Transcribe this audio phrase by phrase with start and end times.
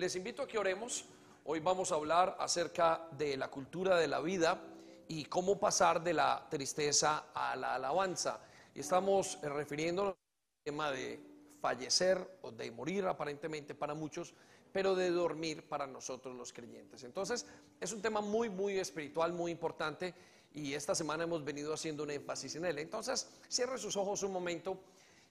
[0.00, 1.04] les invito a que oremos.
[1.44, 4.58] Hoy vamos a hablar acerca de la cultura de la vida
[5.08, 8.40] y cómo pasar de la tristeza a la alabanza.
[8.74, 11.20] Y estamos eh, refiriéndonos al tema de
[11.60, 14.32] fallecer o de morir aparentemente para muchos,
[14.72, 17.04] pero de dormir para nosotros los creyentes.
[17.04, 17.44] Entonces,
[17.78, 20.14] es un tema muy, muy espiritual, muy importante
[20.54, 22.78] y esta semana hemos venido haciendo un énfasis en él.
[22.78, 24.80] Entonces, cierre sus ojos un momento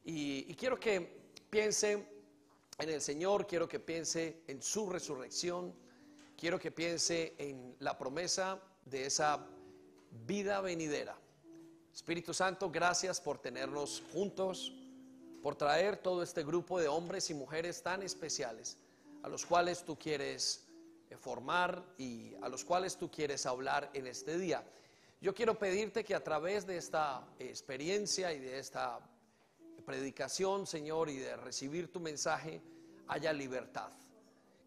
[0.05, 2.18] y, y quiero que piense
[2.79, 5.73] en el Señor, quiero que piense en su resurrección,
[6.37, 9.45] quiero que piense en la promesa de esa
[10.25, 11.17] vida venidera.
[11.93, 14.73] Espíritu Santo, gracias por tenernos juntos,
[15.43, 18.77] por traer todo este grupo de hombres y mujeres tan especiales
[19.23, 20.65] a los cuales tú quieres
[21.09, 24.63] eh, formar y a los cuales tú quieres hablar en este día.
[25.21, 28.99] Yo quiero pedirte que a través de esta experiencia y de esta
[29.89, 32.61] predicación, Señor, y de recibir tu mensaje,
[33.07, 33.91] haya libertad.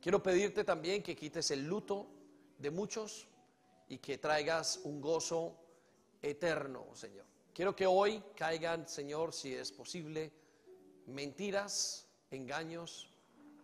[0.01, 2.09] Quiero pedirte también que quites el luto
[2.59, 3.29] de muchos
[3.89, 5.57] y que traigas un gozo
[6.21, 7.25] eterno, Señor.
[7.55, 10.33] Quiero que hoy caigan, Señor, si es posible,
[11.07, 13.09] mentiras, engaños,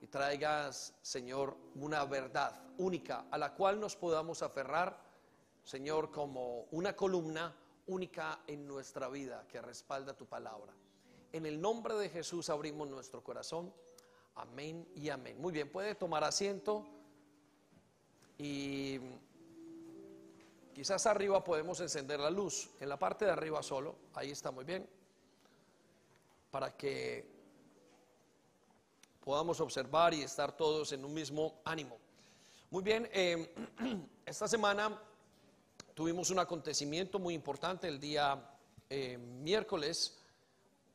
[0.00, 4.96] y traigas, Señor, una verdad única a la cual nos podamos aferrar,
[5.64, 7.52] Señor, como una columna
[7.88, 10.72] única en nuestra vida que respalda tu palabra.
[11.32, 13.72] En el nombre de Jesús abrimos nuestro corazón.
[14.34, 15.40] Amén y amén.
[15.40, 16.86] Muy bien, puede tomar asiento
[18.38, 18.98] y
[20.74, 24.64] quizás arriba podemos encender la luz, en la parte de arriba solo, ahí está muy
[24.64, 24.88] bien,
[26.50, 27.26] para que
[29.24, 31.98] podamos observar y estar todos en un mismo ánimo.
[32.70, 33.54] Muy bien, eh,
[34.24, 35.02] esta semana
[35.94, 38.56] tuvimos un acontecimiento muy importante el día
[38.88, 40.17] eh, miércoles.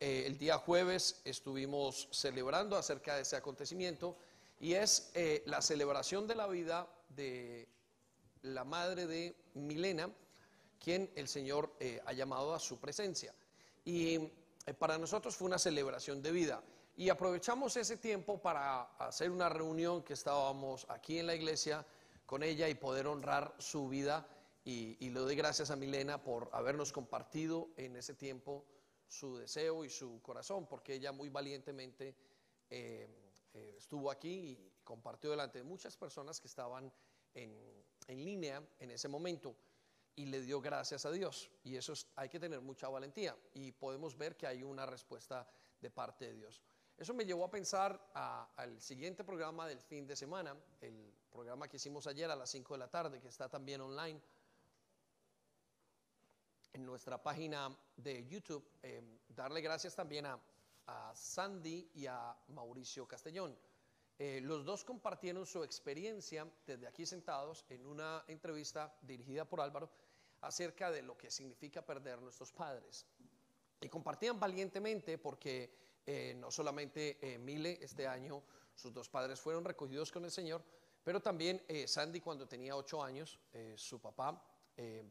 [0.06, 4.18] Eh, el día jueves estuvimos celebrando acerca de ese acontecimiento
[4.60, 5.14] y es
[5.46, 7.70] la celebración de la vida de
[8.42, 10.10] la madre de Milena,
[10.78, 11.72] quien el Señor
[12.06, 13.34] ha llamado a su presencia.
[13.86, 14.20] Y
[14.78, 16.62] para nosotros fue una celebración de vida.
[16.98, 21.86] Y aprovechamos ese tiempo para hacer una reunión que estábamos aquí en la iglesia
[22.26, 24.28] con ella y poder honrar su vida.
[24.66, 28.66] Y, le doy gracias a Milena por habernos compartido en ese tiempo
[29.14, 32.16] su deseo y su corazón, porque ella muy valientemente
[32.70, 33.08] eh,
[33.54, 36.92] eh, estuvo aquí y compartió delante de muchas personas que estaban
[37.36, 37.56] en,
[38.08, 39.56] en, línea en ese momento
[40.16, 41.52] y le dio gracias a Dios.
[41.64, 45.48] Y eso hay que tener mucha valentía y podemos ver que hay una respuesta
[45.80, 46.62] de parte de Dios.
[46.98, 48.12] Eso me llevó a pensar
[48.56, 52.74] al siguiente programa del fin de semana, el programa que hicimos ayer a las 5
[52.74, 54.22] de la tarde, que está también online
[56.74, 58.68] en nuestra página de YouTube.
[58.82, 60.40] Eh, darle gracias también a,
[61.16, 63.58] Sandy y a Mauricio Castellón.
[64.20, 69.90] Eh, los dos compartieron su experiencia desde aquí sentados en una entrevista dirigida por Álvaro
[70.42, 73.06] acerca de lo que significa perder nuestros padres.
[73.80, 78.44] Y compartían valientemente porque eh, no solamente eh, Mile este año,
[78.76, 80.64] sus dos padres fueron recogidos con el Señor,
[81.04, 83.40] pero también eh, Sandy cuando tenía ocho años,
[83.76, 84.42] su papá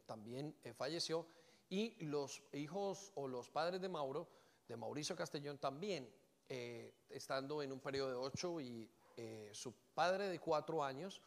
[0.05, 1.25] también falleció
[1.73, 4.27] y los hijos o los padres de Mauro,
[4.67, 6.07] de Mauricio Castellón también,
[7.09, 8.89] estando en un periodo de ocho y
[9.51, 11.21] su padre de cuatro años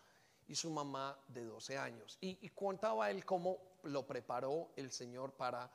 [0.47, 2.17] y su mamá de doce años.
[2.21, 5.71] Y, y contaba él cómo lo preparó el Señor para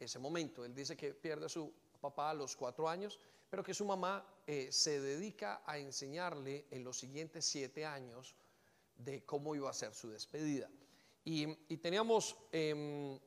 [0.00, 0.64] ese momento.
[0.64, 3.18] Él dice que pierde a su papá a los cuatro años
[3.50, 8.34] pero que su mamá eh, se dedica a enseñarle en los siguientes siete años
[8.96, 10.68] de cómo iba a ser su despedida.
[11.24, 13.18] Y, teníamos em,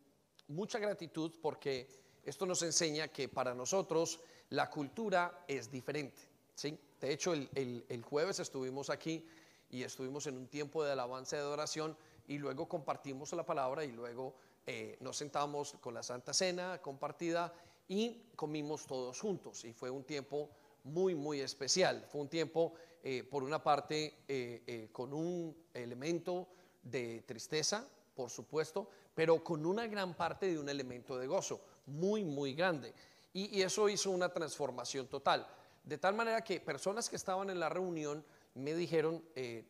[0.49, 1.87] mucha gratitud porque
[2.23, 6.21] esto nos enseña que para nosotros la cultura es diferente.
[6.55, 6.77] ¿sí?
[6.99, 9.25] De hecho, el, jueves estuvimos aquí
[9.69, 13.85] y estuvimos en un tiempo de alabanza y de adoración y luego compartimos la palabra
[13.85, 17.53] y luego eh, nos sentamos con la Santa Cena compartida
[17.87, 20.49] y comimos todos juntos y fue un tiempo
[20.83, 22.05] muy, muy especial.
[22.09, 22.73] Fue un tiempo,
[23.03, 26.47] eh, por una parte, eh, con un elemento
[26.83, 32.23] de tristeza, por supuesto, pero con una gran parte de un elemento de gozo, muy,
[32.23, 32.93] muy grande.
[33.33, 35.45] Y, eso hizo una transformación total.
[35.83, 38.23] De tal manera que personas que estaban en la reunión
[38.53, 39.21] me dijeron,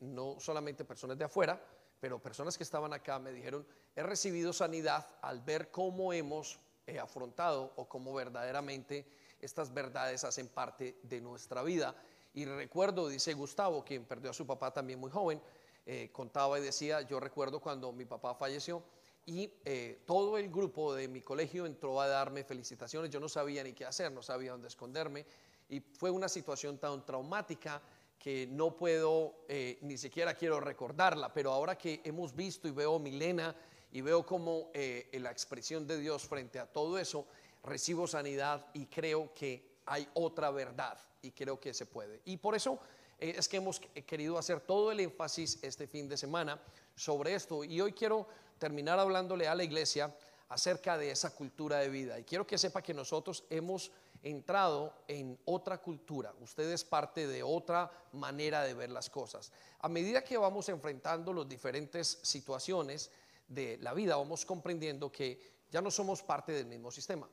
[0.02, 1.60] no solamente personas de afuera,
[2.00, 3.66] pero personas que estaban acá me dijeron,
[3.96, 6.60] he recibido sanidad al ver cómo hemos
[7.02, 9.08] afrontado o cómo verdaderamente
[9.42, 11.96] estas verdades hacen parte de nuestra vida.
[12.36, 15.42] Y recuerdo, dice Gustavo, quien perdió a su papá también muy joven,
[15.88, 18.84] eh, contaba y decía, yo recuerdo cuando mi papá falleció
[19.30, 23.64] y eh, todo el grupo de mi colegio entró a darme felicitaciones, yo no sabía
[23.64, 25.24] ni qué hacer, no sabía dónde esconderme.
[25.70, 27.80] Y fue una situación tan traumática
[28.18, 32.98] que no puedo, eh, ni siquiera quiero recordarla, pero ahora que hemos visto y veo
[32.98, 33.56] Milena
[33.92, 37.28] y veo como eh, la expresión de Dios frente a todo eso,
[37.64, 42.22] recibo sanidad y creo que hay otra verdad y creo que se puede.
[42.26, 42.80] Y por eso
[43.20, 46.62] es que hemos querido hacer todo el énfasis este fin de semana
[46.96, 48.28] sobre esto y hoy quiero
[48.58, 50.14] terminar hablándole a la iglesia
[50.50, 52.20] acerca de esa cultura de vida.
[52.20, 57.42] Y quiero que sepa que nosotros hemos entrado en otra cultura, usted es parte de
[57.42, 59.52] otra manera de ver las cosas.
[59.80, 63.12] A medida que vamos enfrentando las diferentes situaciones
[63.48, 65.40] de la vida, vamos comprendiendo que
[65.72, 67.30] ya no somos parte del mismo sistema,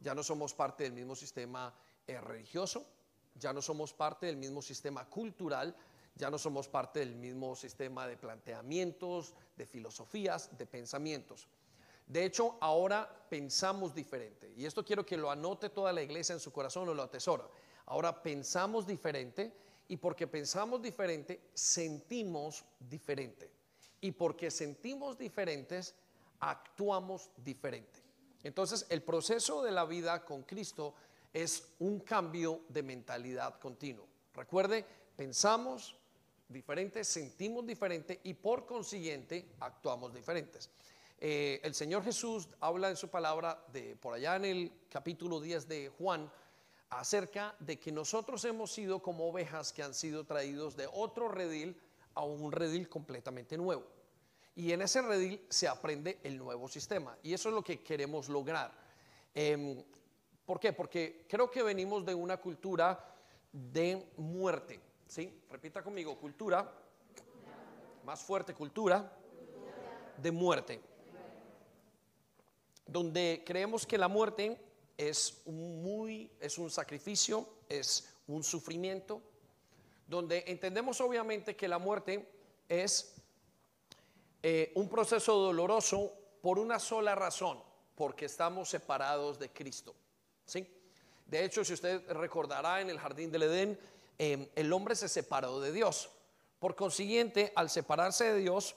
[0.00, 1.72] ya no somos parte del mismo sistema
[2.06, 2.86] eh, religioso,
[3.38, 5.74] ya no somos parte del mismo sistema cultural,
[6.14, 11.46] ya no somos parte del mismo sistema de planteamientos, de filosofías, de pensamientos.
[12.06, 14.52] De hecho, ahora pensamos diferente.
[14.56, 17.44] Y esto quiero que lo anote toda la iglesia en su corazón o lo atesora.
[17.86, 19.52] Ahora pensamos diferente
[19.88, 23.50] y porque pensamos diferente, sentimos diferente.
[24.00, 25.94] Y porque sentimos diferentes,
[26.40, 28.02] actuamos diferente.
[28.42, 30.94] Entonces, el proceso de la vida con Cristo
[31.36, 34.06] es un cambio de mentalidad continuo.
[34.32, 35.94] Recuerde, pensamos
[36.48, 40.70] diferente, sentimos diferente y por consiguiente actuamos diferentes.
[41.18, 45.68] Eh, el Señor Jesús habla en su palabra de por allá en el capítulo 10
[45.68, 46.32] de Juan
[46.88, 51.78] acerca de que nosotros hemos sido como ovejas que han sido traídos de otro redil
[52.14, 53.84] a un redil completamente nuevo.
[54.54, 57.18] Y en ese redil se aprende el nuevo sistema.
[57.22, 58.72] Y eso es lo que queremos lograr.
[59.34, 59.84] Em,
[60.46, 60.72] ¿Por qué?
[60.72, 63.14] Porque creo que venimos de una cultura
[63.52, 64.80] de muerte.
[65.06, 65.42] ¿sí?
[65.50, 66.72] Repita conmigo, cultura,
[68.04, 69.12] más fuerte cultura
[70.22, 70.80] de muerte
[72.86, 74.60] donde creemos que la muerte
[74.96, 79.20] es un, muy, es un sacrificio, es un sufrimiento,
[80.06, 82.28] donde entendemos obviamente que la muerte
[82.68, 83.14] es
[84.42, 87.60] eh, un proceso doloroso por una sola razón,
[87.96, 89.94] porque estamos separados de Cristo.
[90.46, 90.66] ¿Sí?
[91.26, 93.78] De hecho, si usted recordará en el jardín del Edén,
[94.16, 96.08] em, el hombre se separó de Dios.
[96.58, 98.76] Por consiguiente, al separarse de Dios,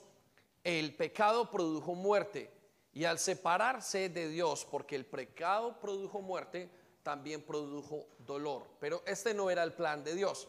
[0.63, 2.51] el pecado produjo muerte
[2.93, 6.69] y al separarse de Dios, porque el pecado produjo muerte,
[7.03, 8.67] también produjo dolor.
[8.79, 10.47] Pero este no era el plan de Dios.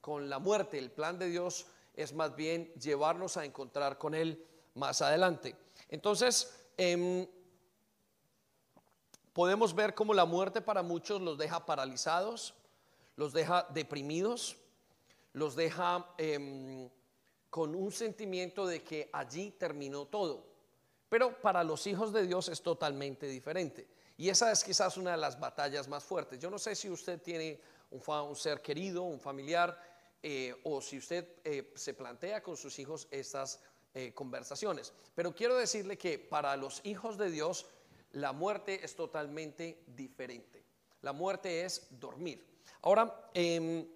[0.00, 4.42] Con la muerte, el plan de Dios es más bien llevarnos a encontrar con Él
[4.74, 5.56] más adelante.
[5.88, 7.26] Entonces, em,
[9.32, 12.54] podemos ver cómo la muerte para muchos los deja paralizados,
[13.16, 14.56] los deja deprimidos,
[15.32, 16.88] los deja em,
[17.48, 20.46] con un sentimiento de que allí terminó todo.
[21.08, 23.88] Pero para los hijos de Dios es totalmente diferente.
[24.16, 26.38] Y esa es quizás una de las batallas más fuertes.
[26.38, 27.60] Yo no sé si usted tiene
[27.90, 29.80] un, ser querido, un familiar,
[30.22, 33.60] eh, o si usted eh, se plantea con sus hijos estas
[33.94, 34.92] eh, conversaciones.
[35.14, 37.66] Pero quiero decirle que para los hijos de Dios
[38.12, 40.62] la muerte es totalmente diferente.
[41.02, 42.44] La muerte es dormir.
[42.82, 43.86] Ahora, em,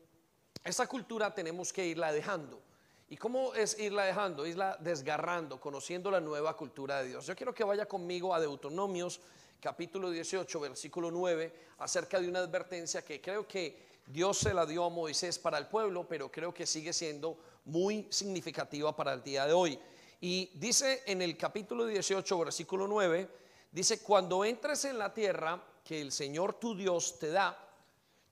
[0.62, 2.60] esa cultura tenemos que irla dejando.
[3.08, 4.46] ¿Y cómo es irla dejando?
[4.46, 7.26] Irla desgarrando, conociendo la nueva cultura de Dios.
[7.26, 9.20] Yo quiero que vaya conmigo a Deuteronomios
[9.60, 14.84] capítulo 18, versículo 9, acerca de una advertencia que creo que Dios se la dio
[14.84, 19.46] a Moisés para el pueblo, pero creo que sigue siendo muy significativa para el día
[19.46, 19.78] de hoy.
[20.20, 23.28] Y dice en el capítulo 18, versículo 9,
[23.74, 27.58] dice, cuando entres en la tierra que el Señor tu Dios te da,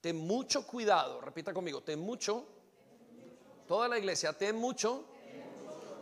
[0.00, 2.46] ten mucho cuidado, repita conmigo, ten mucho
[3.66, 5.04] Toda la iglesia, ten mucho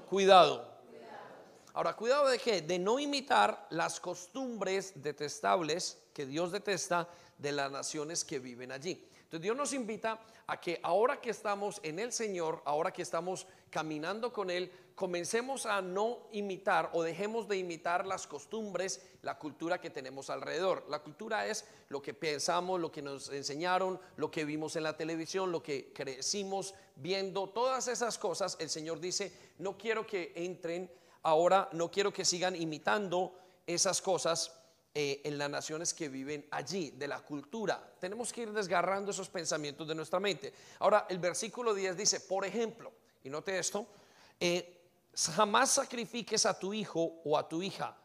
[0.08, 0.68] cuidado.
[1.72, 2.62] Ahora, cuidado de qué?
[2.62, 9.08] De no imitar las costumbres detestables que Dios detesta de las naciones que viven allí.
[9.30, 10.18] Entonces Dios nos invita
[10.48, 15.66] a que ahora que estamos en el Señor, ahora que estamos caminando con Él, comencemos
[15.66, 20.84] a no imitar o dejemos de imitar las costumbres, la cultura que tenemos alrededor.
[20.88, 24.96] La cultura es lo que pensamos, lo que nos enseñaron, lo que vimos en la
[24.96, 28.56] televisión, lo que crecimos viendo, todas esas cosas.
[28.58, 30.90] El Señor dice, no quiero que entren
[31.22, 33.32] ahora, no quiero que sigan imitando
[33.64, 34.59] esas cosas
[34.92, 37.94] eh, en las naciones que viven allí, de la cultura.
[38.00, 40.52] Tenemos que ir desgarrando esos pensamientos de nuestra mente.
[40.80, 42.92] Ahora, el versículo 10 dice, por ejemplo,
[43.22, 43.86] y note esto,
[44.40, 44.80] eh,
[45.14, 47.96] jamás sacrifiques a tu hijo o a tu hija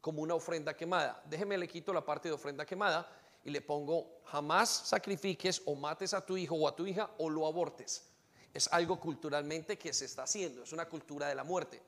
[0.00, 1.22] como una ofrenda quemada.
[1.26, 3.08] Déjeme le quito la parte de ofrenda quemada
[3.44, 7.30] y le pongo, jamás sacrifiques o mates a tu hijo o a tu hija o
[7.30, 8.08] lo abortes.
[8.52, 11.80] Es algo culturalmente que se está haciendo, es una cultura de la muerte.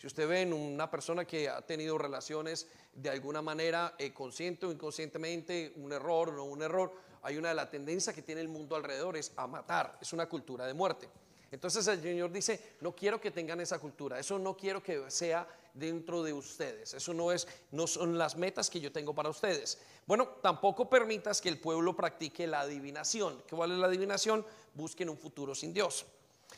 [0.00, 4.64] Si usted ve en una persona que ha tenido relaciones de alguna manera, eh, consciente
[4.64, 6.90] o inconscientemente, un error o no un error,
[7.20, 10.26] hay una de las tendencias que tiene el mundo alrededor es a matar, es una
[10.26, 11.06] cultura de muerte.
[11.50, 15.46] Entonces el Señor dice, no quiero que tengan esa cultura, eso no quiero que sea
[15.74, 19.82] dentro de ustedes, eso no es no son las metas que yo tengo para ustedes.
[20.06, 23.42] Bueno, tampoco permitas que el pueblo practique la adivinación.
[23.50, 24.46] ¿Cuál es la adivinación?
[24.72, 26.06] Busquen un futuro sin Dios.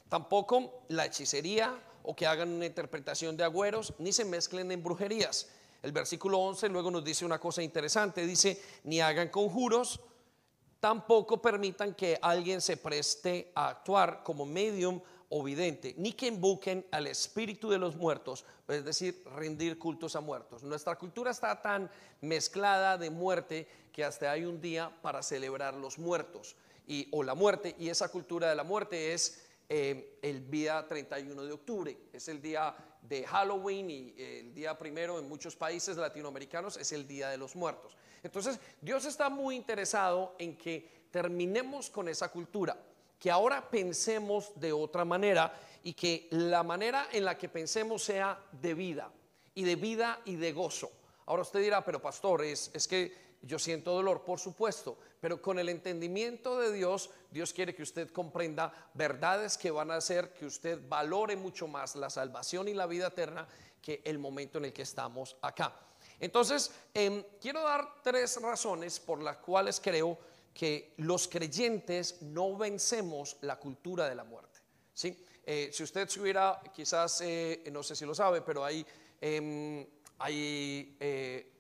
[0.09, 5.49] Tampoco la hechicería o que hagan una interpretación de agüeros, ni se mezclen en brujerías.
[5.83, 10.01] El versículo 11 luego nos dice una cosa interesante, dice, ni hagan conjuros,
[10.79, 16.85] tampoco permitan que alguien se preste a actuar como medium o vidente, ni que invoquen
[16.91, 20.63] al espíritu de los muertos, es decir, rendir cultos a muertos.
[20.63, 21.91] Nuestra cultura está tan
[22.21, 26.55] mezclada de muerte que hasta hay un día para celebrar los muertos
[26.87, 29.43] y, o la muerte, y esa cultura de la muerte es
[29.75, 35.19] eh, el día 31 de octubre, es el día de Halloween y el día primero
[35.19, 37.97] en muchos países latinoamericanos es el Día de los Muertos.
[38.23, 42.77] Entonces, Dios está muy interesado en que terminemos con esa cultura,
[43.19, 48.45] que ahora pensemos de otra manera y que la manera en la que pensemos sea
[48.53, 49.11] de vida
[49.55, 50.93] y de vida y de gozo.
[51.25, 55.59] Ahora usted dirá, pero pastor, es, es que yo siento dolor, por supuesto, pero con
[55.59, 60.47] el entendimiento de Dios, Dios quiere que usted comprenda verdades que van a hacer que
[60.47, 63.47] usted valore mucho más la salvación y la vida eterna
[63.81, 65.75] que el momento en el que estamos acá.
[66.21, 70.19] Entonces, em, quiero dar tres razones por las cuales creo
[70.55, 74.61] que los creyentes no vencemos la cultura de la muerte.
[74.95, 75.25] ¿sí?
[75.45, 78.87] Eh, si usted se hubiera, quizás, eh, no sé si lo sabe, pero hay,
[79.21, 79.85] em,
[80.19, 81.52] hay eh,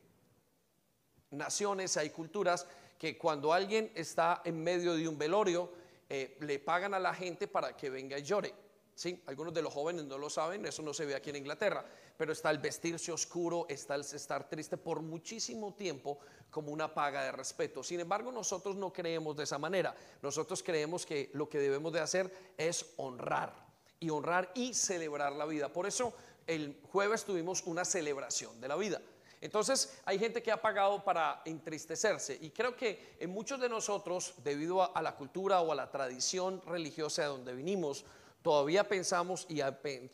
[1.33, 2.67] naciones, hay culturas
[2.99, 5.71] que cuando alguien está en medio de un velorio,
[6.09, 8.55] le pagan a la gente para que venga y llore.
[8.95, 9.23] ¿sí?
[9.27, 11.85] Algunos de los jóvenes no lo saben, eso no se ve aquí en Inglaterra,
[12.17, 16.19] pero está el vestirse oscuro, está el estar triste por muchísimo tiempo
[16.51, 17.83] como una paga de respeto.
[17.83, 19.95] Sin embargo, nosotros no creemos de esa manera.
[20.21, 23.55] Nosotros creemos que lo que debemos de hacer es honrar
[23.99, 25.73] y honrar y celebrar la vida.
[25.73, 26.13] Por eso
[26.47, 29.01] el jueves tuvimos una celebración de la vida.
[29.43, 34.35] Entonces hay gente que ha pagado para entristecerse y creo que en muchos de nosotros,
[34.45, 38.05] debido a, la cultura o a la tradición religiosa de donde vinimos,
[38.41, 39.61] todavía pensamos y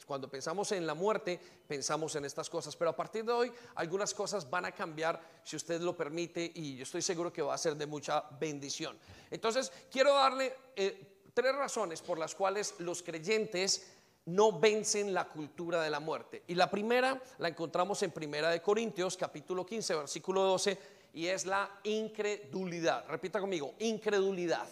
[0.07, 2.75] cuando pensamos en la muerte, pensamos en estas cosas.
[2.75, 6.77] Pero a partir de hoy, algunas cosas van a cambiar si usted lo permite y
[6.77, 8.99] yo estoy seguro que va a ser de mucha bendición.
[9.31, 13.98] Entonces, quiero darle eh, tres razones por las cuales los creyentes
[14.29, 16.43] no vencen la cultura de la muerte.
[16.49, 20.79] Y la primera la encontramos en Primera de Corintios, capítulo 15, versículo 12,
[21.15, 23.07] y es la incredulidad.
[23.09, 24.67] Repita conmigo, incredulidad.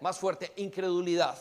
[0.00, 1.38] Más fuerte, incredulidad.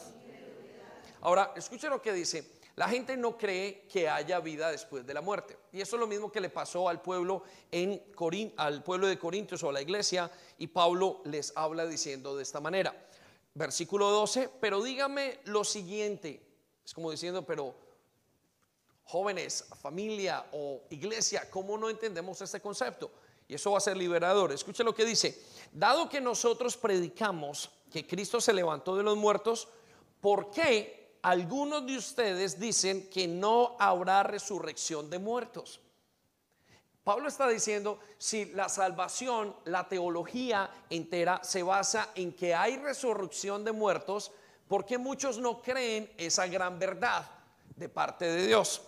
[1.21, 2.59] Ahora, escuche lo que dice.
[2.75, 5.57] La gente no cree que haya vida después de la muerte.
[5.71, 8.01] Y eso es lo mismo que le pasó al pueblo en
[8.57, 12.59] al pueblo de Corintios o a la iglesia y Pablo les habla diciendo de esta
[12.59, 12.93] manera.
[13.53, 16.50] Versículo 12, pero dígame lo siguiente.
[16.91, 17.73] Es como diciendo, pero
[19.05, 23.09] jóvenes, familia o iglesia, ¿cómo no entendemos este concepto?
[23.47, 24.51] Y eso va a ser liberador.
[24.51, 25.41] Escuche lo que dice.
[25.71, 29.69] Dado que nosotros predicamos que Cristo se levantó de los muertos,
[30.19, 35.79] ¿por qué algunos de ustedes dicen que no habrá resurrección de muertos.
[37.05, 43.63] Pablo está diciendo, si la salvación, la teología entera se basa en que hay resurrección
[43.63, 44.31] de muertos,
[44.71, 47.29] ¿por qué muchos no creen esa gran verdad
[47.75, 48.81] de parte de Dios?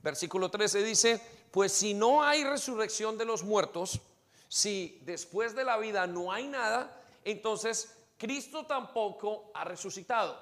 [0.00, 4.00] Versículo 13 dice, pues si no hay resurrección de los muertos,
[4.46, 10.40] si después de la vida no hay nada, entonces Cristo tampoco ha resucitado.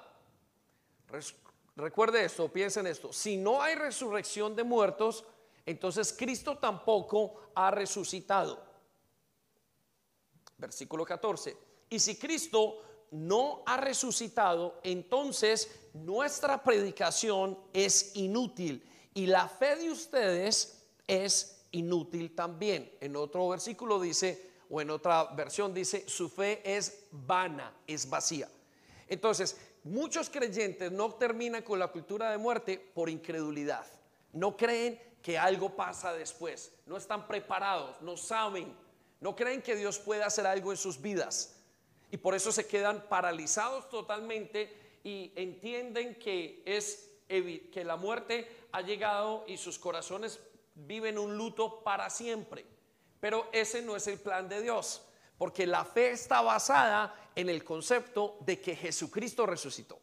[1.75, 3.11] Recuerde esto, piensen esto.
[3.11, 5.25] Si no hay resurrección de muertos,
[5.65, 8.63] entonces Cristo tampoco ha resucitado.
[10.59, 11.57] Versículo 14.
[11.89, 19.91] Y si Cristo no ha resucitado, entonces nuestra predicación es inútil y la fe de
[19.91, 22.91] ustedes es inútil también.
[23.01, 28.47] En otro versículo dice, o en otra versión dice, su fe es vana, es vacía.
[29.07, 33.85] Entonces, muchos creyentes no terminan con la cultura de muerte por incredulidad.
[34.33, 36.71] No creen que algo pasa después.
[36.85, 38.73] No están preparados, no saben.
[39.19, 41.58] No creen que Dios puede hacer algo en sus vidas.
[42.11, 48.81] Y por eso se quedan paralizados totalmente y entienden que es que la muerte ha
[48.81, 50.39] llegado y sus corazones
[50.73, 52.65] viven un luto para siempre.
[53.19, 55.01] Pero ese no es el plan de Dios,
[55.37, 59.99] porque la fe está basada en el concepto de que Jesucristo resucitó.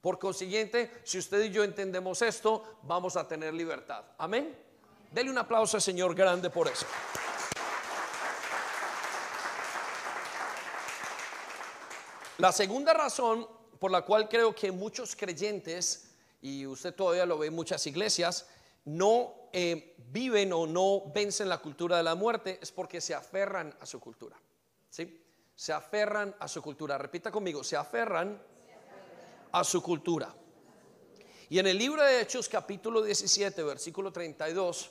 [0.00, 4.04] Por consiguiente, si usted y yo entendemos esto, vamos a tener libertad.
[4.18, 4.56] Amén.
[5.10, 6.86] Dele un aplauso al Señor grande por eso.
[12.38, 16.10] La segunda razón por la cual creo que muchos creyentes,
[16.42, 18.46] y usted todavía lo ve en muchas iglesias,
[18.84, 23.74] no eh, viven o no vencen la cultura de la muerte es porque se aferran
[23.80, 24.36] a su cultura.
[24.90, 25.24] ¿sí?
[25.54, 26.98] Se aferran a su cultura.
[26.98, 28.38] Repita conmigo, se aferran
[29.52, 30.34] a su cultura.
[31.48, 34.90] Y en el libro de Hechos capítulo 17, versículo 32,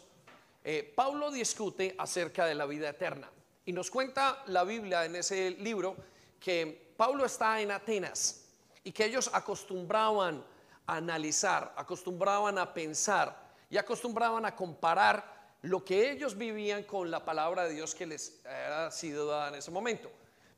[0.63, 3.29] eh, Pablo discute acerca de la vida eterna.
[3.65, 5.95] Y nos cuenta la Biblia en ese libro
[6.39, 8.45] que Pablo está en Atenas
[8.83, 10.43] y que ellos acostumbraban
[10.87, 13.35] a analizar, acostumbraban a pensar
[13.69, 18.39] y acostumbraban a comparar lo que ellos vivían con la palabra de Dios que les
[18.45, 20.11] era sido dada en ese momento.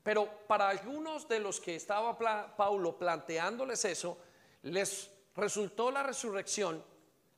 [0.04, 2.18] Pero para algunos de los que estaba
[2.56, 4.18] Paulo planteándoles eso,
[4.64, 6.84] les resultó la resurrección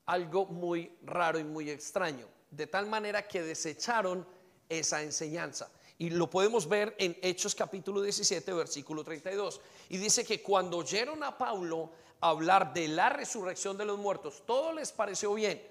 [0.05, 4.27] algo muy raro y muy extraño, de tal manera que desecharon
[4.67, 5.71] esa enseñanza.
[5.99, 9.59] Y lo podemos ver en Hechos capítulo 17, versículo 32.
[9.89, 11.91] Y dice que cuando oyeron a Paulo
[12.21, 15.61] hablar de la resurrección de los muertos, todo les pareció bien.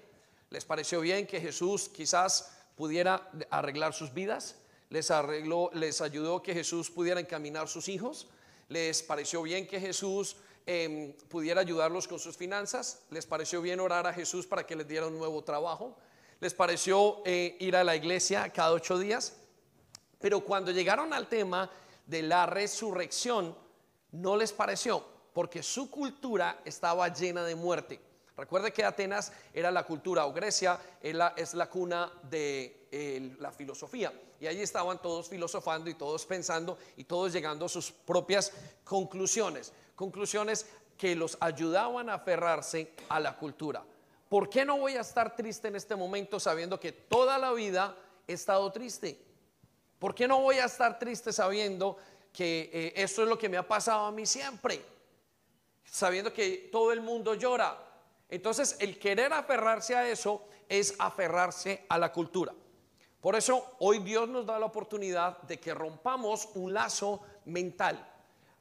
[0.51, 4.55] Les pareció bien que Jesús quizás pudiera arreglar sus vidas,
[4.91, 8.27] les arregló, les ayudó que Jesús pudiera encaminar sus hijos,
[8.67, 10.35] les pareció bien que Jesús
[10.67, 14.87] em, pudiera ayudarlos con sus finanzas, les pareció bien orar a Jesús para que les
[14.87, 15.97] diera un nuevo trabajo,
[16.39, 19.35] les pareció eh, ir a la iglesia cada ocho días,
[20.19, 21.69] pero cuando llegaron al tema
[22.05, 23.55] de la resurrección,
[24.11, 27.99] no les pareció, porque su cultura estaba llena de muerte.
[28.35, 34.13] Recuerde que Atenas era la cultura, o Grecia es la, cuna de la filosofía.
[34.39, 38.53] Y allí estaban todos filosofando y todos pensando y todos llegando a sus propias
[38.85, 39.73] conclusiones.
[39.93, 43.83] Conclusiones que los ayudaban a aferrarse a la cultura.
[44.29, 47.95] ¿Por qué no voy a estar triste en este momento sabiendo que toda la vida
[48.25, 49.28] he estado triste?
[49.99, 51.97] ¿Por qué no voy a estar triste sabiendo
[52.33, 54.81] que eh, esto es lo que me ha pasado a mí siempre?
[55.83, 57.89] Sabiendo que todo el mundo llora,
[58.29, 62.53] entonces, el querer aferrarse a eso es aferrarse a la cultura.
[63.19, 68.07] Por eso hoy Dios nos da la oportunidad de que rompamos un lazo mental.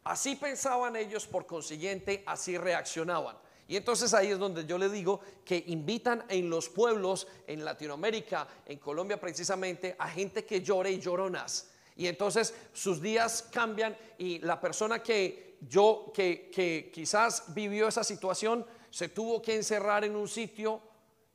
[0.05, 3.37] Así pensaban ellos, por consiguiente, así reaccionaban.
[3.69, 8.49] Y entonces ahí es donde yo le digo que invitan en los pueblos, en Latinoamérica,
[8.65, 11.71] en Colombia precisamente, a gente que llore y lloronas.
[11.95, 18.05] Y entonces sus días cambian y la persona que yo, que, que quizás vivió esa
[18.05, 20.81] situación, se tuvo que encerrar en un sitio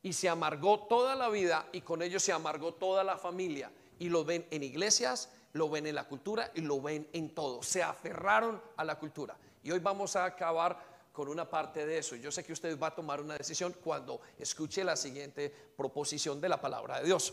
[0.02, 3.70] y se amargó toda la vida y con ello se amargó toda la familia.
[4.00, 7.62] Y lo ven en iglesias, lo ven en la cultura y lo ven en todo.
[7.62, 9.36] Se aferraron a la cultura.
[9.62, 12.16] Y hoy vamos a acabar con una parte de eso.
[12.16, 16.48] Yo sé que usted va a tomar una decisión cuando escuche la siguiente proposición de
[16.48, 17.32] la palabra de Dios.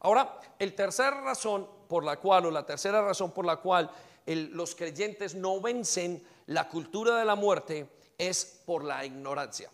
[0.00, 3.90] Ahora, el tercera razón por la cual, o la tercera razón por la cual
[4.26, 9.72] los creyentes no vencen la cultura de la muerte es por la ignorancia.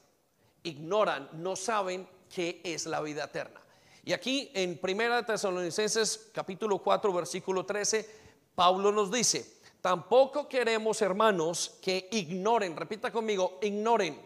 [0.63, 3.61] Ignoran, no saben qué es la vida eterna.
[4.03, 8.09] Y aquí en Primera Tesalonicenses capítulo 4 versículo 13,
[8.55, 14.19] Pablo nos dice, tampoco queremos hermanos que ignoren, repita conmigo, ignoren.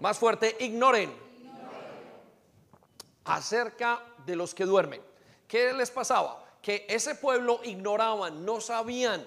[0.00, 1.12] Más fuerte, ignoren.
[3.24, 5.02] Acerca de los que duermen.
[5.46, 6.44] ¿Qué les pasaba?
[6.62, 9.26] Que ese pueblo ignoraban, no sabían,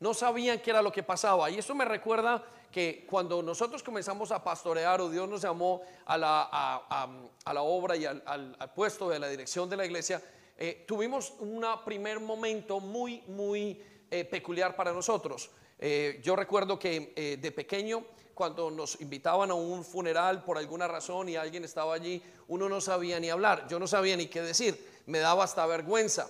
[0.00, 1.50] no sabían qué era lo que pasaba.
[1.50, 6.16] Y eso me recuerda que cuando nosotros comenzamos a pastorear o Dios nos llamó a
[6.16, 10.22] la, a, la obra y al, puesto de la dirección de la iglesia,
[10.56, 15.50] eh, tuvimos un primer momento muy, muy eh, peculiar para nosotros.
[15.78, 21.28] Eh, yo recuerdo que de pequeño, cuando nos invitaban a un funeral por alguna razón
[21.28, 25.02] y alguien estaba allí, uno no sabía ni hablar, yo no sabía ni qué decir,
[25.06, 26.28] me daba hasta vergüenza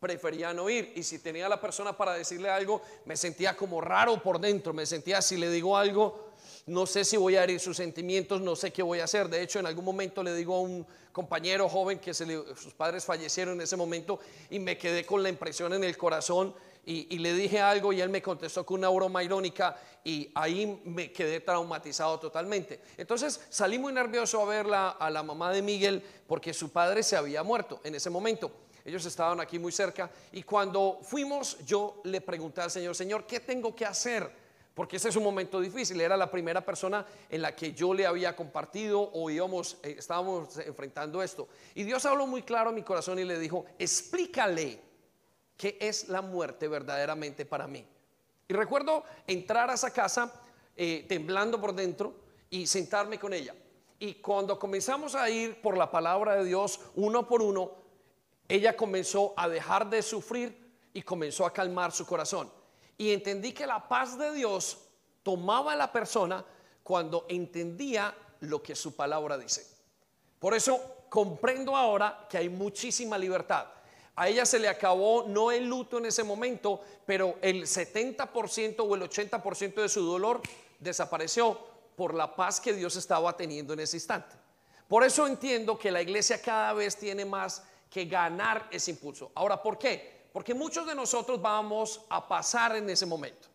[0.00, 0.92] prefería no ir.
[0.94, 4.72] Y si tenía la persona para decirle algo, me sentía como raro por dentro.
[4.72, 6.30] Me sentía, si le digo algo,
[6.66, 9.28] no sé si voy a herir sus sentimientos, no sé qué voy a hacer.
[9.28, 13.54] De hecho, en algún momento le digo a un compañero joven que sus padres fallecieron
[13.54, 16.54] en ese momento y me quedé con la impresión en el corazón
[16.88, 21.10] y, le dije algo y él me contestó con una broma irónica y ahí me
[21.10, 22.80] quedé traumatizado totalmente.
[22.96, 27.16] Entonces salí muy nervioso a ver a la mamá de Miguel porque su padre se
[27.16, 28.52] había muerto en ese momento.
[28.84, 33.40] Ellos estaban aquí muy cerca y cuando fuimos yo le pregunté al Señor, Señor, ¿qué
[33.40, 34.30] tengo que hacer?
[34.72, 36.00] Porque ese es un momento difícil.
[36.00, 40.56] Era la primera persona en la que yo le había compartido o íbamos, eh, estábamos
[40.58, 41.48] enfrentando esto.
[41.74, 44.85] Y Dios habló muy claro a mi corazón y le dijo, explícale
[45.56, 47.86] qué es la muerte verdaderamente para mí.
[48.48, 50.32] Y recuerdo entrar a esa casa
[50.76, 52.14] eh, temblando por dentro
[52.50, 53.54] y sentarme con ella.
[53.98, 57.72] Y cuando comenzamos a ir por la palabra de Dios uno por uno,
[58.48, 62.50] ella comenzó a dejar de sufrir y comenzó a calmar su corazón.
[62.98, 64.78] Y entendí que la paz de Dios
[65.22, 66.44] tomaba a la persona
[66.82, 69.66] cuando entendía lo que su palabra dice.
[70.38, 73.66] Por eso comprendo ahora que hay muchísima libertad.
[74.16, 78.94] A ella se le acabó no el luto en ese momento, pero el 70% o
[78.94, 80.40] el 80% de su dolor
[80.80, 81.58] desapareció
[81.94, 84.34] por la paz que Dios estaba teniendo en ese instante.
[84.88, 89.32] Por eso entiendo que la iglesia cada vez tiene más que ganar ese impulso.
[89.34, 90.28] Ahora, ¿por qué?
[90.32, 93.48] Porque muchos de nosotros vamos a pasar en ese momento.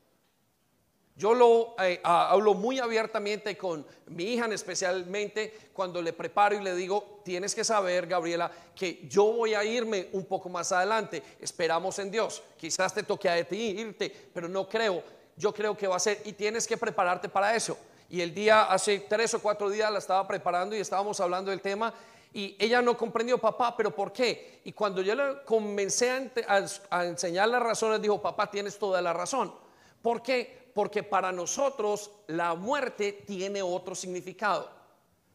[1.22, 6.74] Yo lo eh, hablo muy abiertamente con mi hija, especialmente cuando le preparo y le
[6.74, 11.22] digo, tienes que saber, Gabriela, que yo voy a irme un poco más adelante.
[11.40, 12.42] Esperamos en Dios.
[12.58, 15.04] Quizás te toque a ti irte, pero no creo.
[15.38, 17.78] Yo creo que va a ser y tienes que prepararte para eso.
[18.10, 21.62] Y el día, hace tres o cuatro días la estaba preparando y estábamos hablando del
[21.62, 21.94] tema
[22.34, 24.62] y ella no comprendió, papá, pero ¿por qué?
[24.64, 29.14] Y cuando yo le comencé a, a enseñar las razones, dijo, papá, tienes toda la
[29.14, 29.54] razón.
[30.02, 30.61] ¿Por qué?
[30.74, 34.70] Porque para nosotros la muerte tiene otro significado.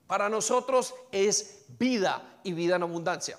[0.07, 3.39] Para nosotros es vida y vida en abundancia.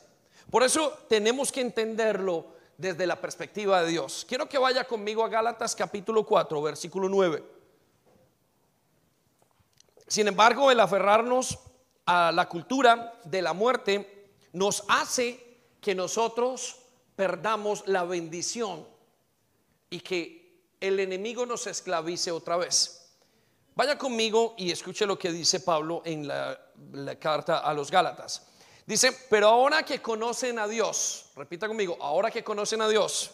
[0.51, 4.25] Por eso tenemos que entenderlo desde la perspectiva de Dios.
[4.27, 7.43] Quiero que vaya conmigo a Gálatas capítulo 4, versículo 9.
[10.07, 11.59] Sin embargo, el aferrarnos
[12.05, 16.77] a la cultura de la muerte nos hace que nosotros
[17.15, 18.87] perdamos la bendición
[19.89, 20.46] y que
[20.79, 22.97] el enemigo nos esclavice otra vez.
[23.75, 26.59] Vaya conmigo y escuche lo que dice Pablo en la,
[27.19, 28.47] carta a los Gálatas.
[28.85, 33.31] Dice, pero ahora que conocen a Dios, repita conmigo, ahora que conocen a Dios,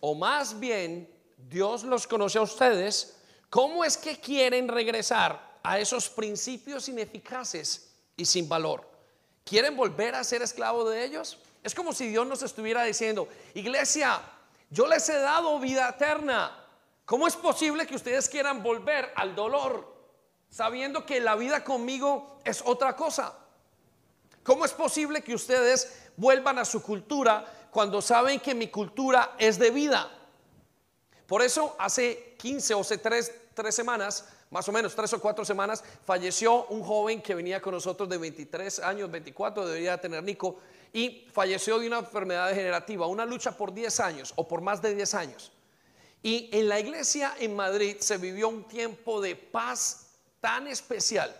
[0.00, 3.16] o más bien Dios los conoce a ustedes,
[3.50, 8.88] ¿cómo es que quieren regresar a esos principios ineficaces y sin valor?
[9.44, 11.38] ¿Quieren volver a ser esclavos de ellos?
[11.62, 14.20] Es como si Dios nos estuviera diciendo, iglesia,
[14.70, 16.60] yo les he dado vida eterna.
[17.04, 19.92] ¿Cómo es posible que ustedes quieran volver al dolor
[20.48, 23.34] sabiendo que la vida conmigo es otra cosa?
[24.42, 29.58] ¿Cómo es posible que ustedes vuelvan a su cultura cuando saben que mi cultura es
[29.58, 30.10] de vida?
[31.26, 33.32] Por eso hace 15 o hace 3,
[33.70, 38.08] semanas, más o menos 3 o 4 semanas, falleció un joven que venía con nosotros
[38.08, 40.60] de 23 años, 24, debería tener Nico,
[40.94, 44.94] y falleció de una enfermedad degenerativa, una lucha por 10 años o por más de
[44.94, 45.52] 10 años.
[46.22, 50.06] Y en la iglesia en Madrid se vivió un tiempo de paz
[50.40, 51.34] tan especial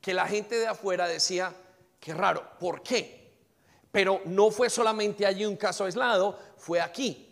[0.00, 1.54] que la gente de afuera decía,
[2.00, 3.34] qué raro, ¿por qué?
[3.92, 7.28] Pero no fue solamente allí un caso aislado, fue aquí,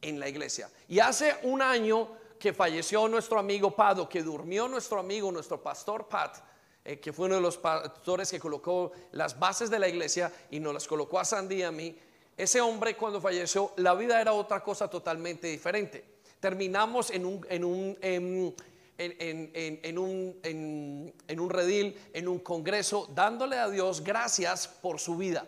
[0.00, 0.70] en la iglesia.
[0.88, 6.08] Y hace un año que falleció nuestro amigo Pado, que durmió nuestro amigo, nuestro pastor
[6.08, 6.38] Pat,
[6.88, 10.60] eh, que fue uno de los pastores que colocó las bases de la iglesia y
[10.60, 11.98] nos las colocó a Sandy y a mí,
[12.36, 16.04] ese hombre cuando falleció, la vida era otra cosa totalmente diferente.
[16.38, 18.54] Terminamos en un, en un, en,
[18.98, 25.44] en, un, en un redil, en un congreso, dándole a Dios gracias por su vida.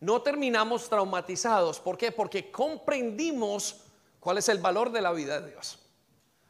[0.00, 1.78] No terminamos traumatizados.
[1.78, 2.10] ¿Por qué?
[2.10, 3.84] Porque comprendimos
[4.18, 5.78] cuál es el valor de la vida de Dios.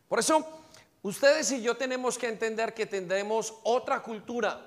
[0.09, 0.62] Por eso
[1.03, 4.65] Ustedes y yo tenemos que entender que tendremos otra cultura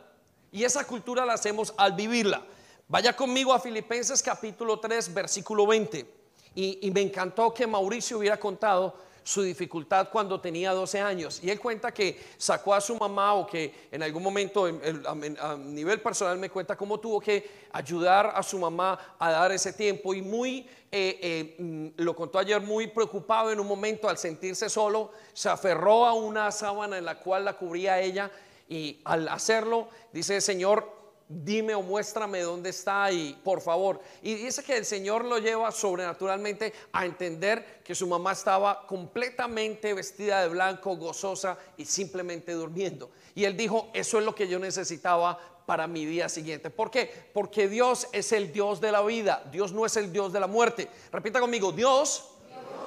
[0.51, 2.43] y esa cultura la hacemos al vivirla.
[2.89, 6.05] Vaya conmigo a Filipenses capítulo 3, versículo 20.
[6.53, 11.39] Y, y, me encantó que Mauricio hubiera contado su dificultad cuando tenía 12 años.
[11.43, 15.99] Y él cuenta que sacó a su mamá o que en algún momento a, nivel
[15.99, 20.13] personal me cuenta cómo tuvo que ayudar a su mamá a dar ese tiempo.
[20.13, 20.59] Y muy,
[20.91, 25.49] eh, eh, mm, lo contó ayer, muy preocupado en un momento al sentirse solo, se
[25.49, 28.29] aferró a una sábana en la cual la cubría ella.
[28.69, 30.87] Y al hacerlo, dice, Señor,
[31.27, 33.99] dime o muéstrame dónde está y por favor.
[34.21, 39.93] Y dice que el Señor lo lleva sobrenaturalmente a entender que su mamá estaba completamente
[39.93, 43.09] vestida de blanco, gozosa y simplemente durmiendo.
[43.33, 46.69] Y él dijo, eso es lo que yo necesitaba para mi día siguiente.
[46.69, 47.11] ¿Por qué?
[47.33, 50.47] Porque Dios es el Dios de la vida, Dios no es el Dios de la
[50.47, 50.87] muerte.
[51.11, 52.29] Repita conmigo, Dios,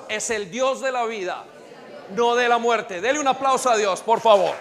[0.09, 1.45] es el Dios de la vida,
[2.15, 3.01] no de la muerte.
[3.01, 4.55] Dele un aplauso a Dios, por favor.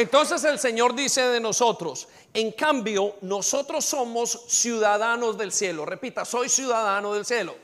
[0.00, 5.84] Entonces el Señor dice de nosotros, en cambio, nosotros somos ciudadanos del cielo.
[5.84, 7.54] Repita, soy ciudadano del cielo.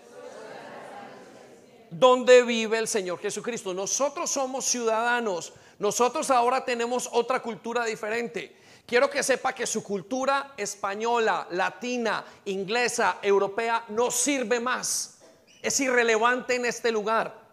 [1.89, 3.73] Donde vive el Señor Jesucristo.
[3.73, 5.55] Nosotros somos ciudadanos.
[5.79, 8.55] Nosotros ahora tenemos otra cultura diferente.
[8.85, 15.21] Quiero que sepa que su cultura española, latina, inglesa, europea no sirve más.
[15.63, 17.46] Es irrelevante en este lugar.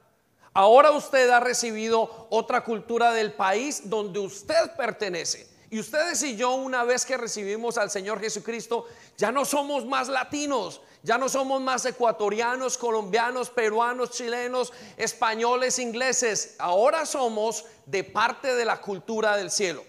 [0.53, 5.47] Ahora usted ha recibido otra cultura del país donde usted pertenece.
[5.71, 8.85] Y ustedes y yo una vez que recibimos al Señor Jesucristo,
[9.17, 16.55] ya no somos más latinos, ya no somos más ecuatorianos, colombianos, peruanos, chilenos, españoles, ingleses.
[16.59, 19.83] Ahora somos de parte de la cultura del cielo.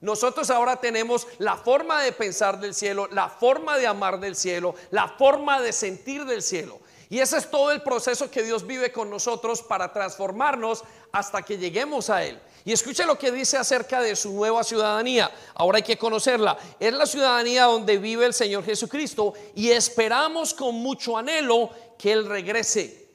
[0.00, 4.74] Nosotros ahora tenemos la forma de pensar del cielo, la forma de amar del cielo,
[4.90, 6.80] la forma de sentir del cielo.
[7.08, 11.56] Y ese es todo el proceso que Dios vive con nosotros para transformarnos hasta que
[11.56, 12.40] lleguemos a Él.
[12.64, 15.30] Y escuche lo que dice acerca de su nueva ciudadanía.
[15.54, 16.58] Ahora hay que conocerla.
[16.80, 22.26] Es la ciudadanía donde vive el Señor Jesucristo y esperamos con mucho anhelo que Él
[22.26, 23.08] regrese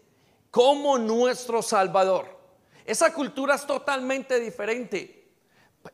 [0.50, 2.40] como nuestro Salvador.
[2.86, 5.34] Esa cultura es totalmente diferente.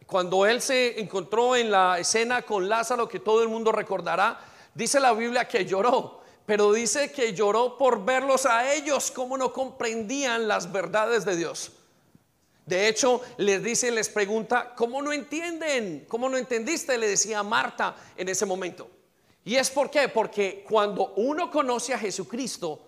[0.06, 4.40] Cuando Él se encontró en la escena con Lázaro, que todo el mundo recordará,
[4.76, 9.52] dice la Biblia que lloró pero dice que lloró por verlos a ellos, como no
[9.52, 11.74] comprendían las verdades de Dios.
[12.66, 16.06] De hecho, les dice, les pregunta, ¿cómo no entienden?
[16.08, 16.98] ¿Cómo no entendiste?
[16.98, 18.90] Le decía Marta en ese momento.
[19.44, 20.08] ¿Y es por qué?
[20.08, 22.80] Porque cuando uno conoce a Jesucristo,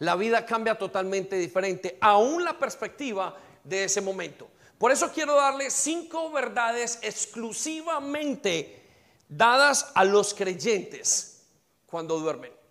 [0.00, 4.48] la vida cambia totalmente diferente, aún la perspectiva de ese momento.
[4.76, 8.82] Por eso quiero darle cinco verdades exclusivamente
[9.28, 11.46] dadas a los creyentes
[11.86, 12.63] cuando duermen.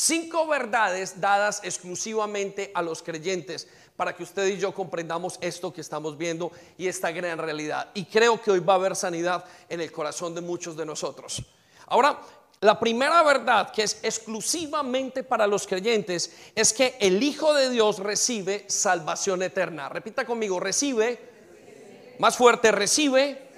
[0.00, 5.80] Cinco verdades dadas exclusivamente a los creyentes para que usted y yo comprendamos esto que
[5.80, 7.88] estamos viendo y esta gran realidad.
[7.94, 11.42] Y creo que hoy va a haber sanidad en el corazón de muchos de nosotros.
[11.88, 12.16] Ahora,
[12.60, 17.98] la primera verdad que es exclusivamente para los creyentes es que el Hijo de Dios
[17.98, 19.88] recibe salvación eterna.
[19.88, 21.18] Repita conmigo, recibe,
[22.20, 23.48] más fuerte, recibe.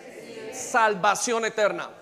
[0.54, 1.99] salvación eterna.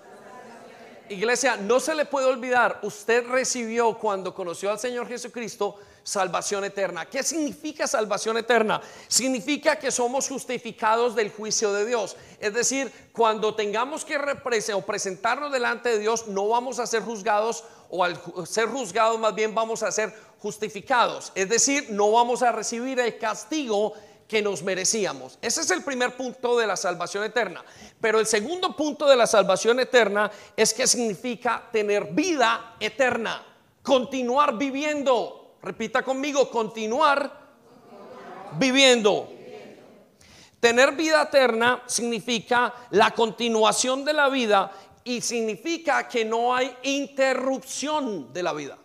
[1.11, 7.07] Iglesia, no se le puede olvidar, usted recibió cuando conoció al Señor Jesucristo salvación eterna.
[7.07, 8.81] ¿Qué significa salvación eterna?
[9.09, 12.17] Significa que somos justificados del juicio de Dios.
[12.41, 14.19] Es decir, cuando tengamos que
[14.75, 19.35] o presentarnos delante de Dios, no vamos a ser juzgados o al ser juzgados más
[19.35, 21.33] bien vamos a ser justificados.
[21.35, 23.93] Es decir, no vamos a recibir el castigo
[24.29, 25.39] que nos merecíamos.
[25.41, 27.65] Ese es el primer punto de la salvación eterna.
[27.99, 33.43] Pero el segundo punto de la salvación eterna es que significa tener vida eterna,
[33.83, 35.57] continuar viviendo.
[35.63, 37.33] Repita conmigo, continuar,
[38.59, 39.33] viviendo.
[40.61, 44.71] Tener vida eterna significa la continuación de la vida
[45.05, 48.77] y significa que no hay interrupción de la vida.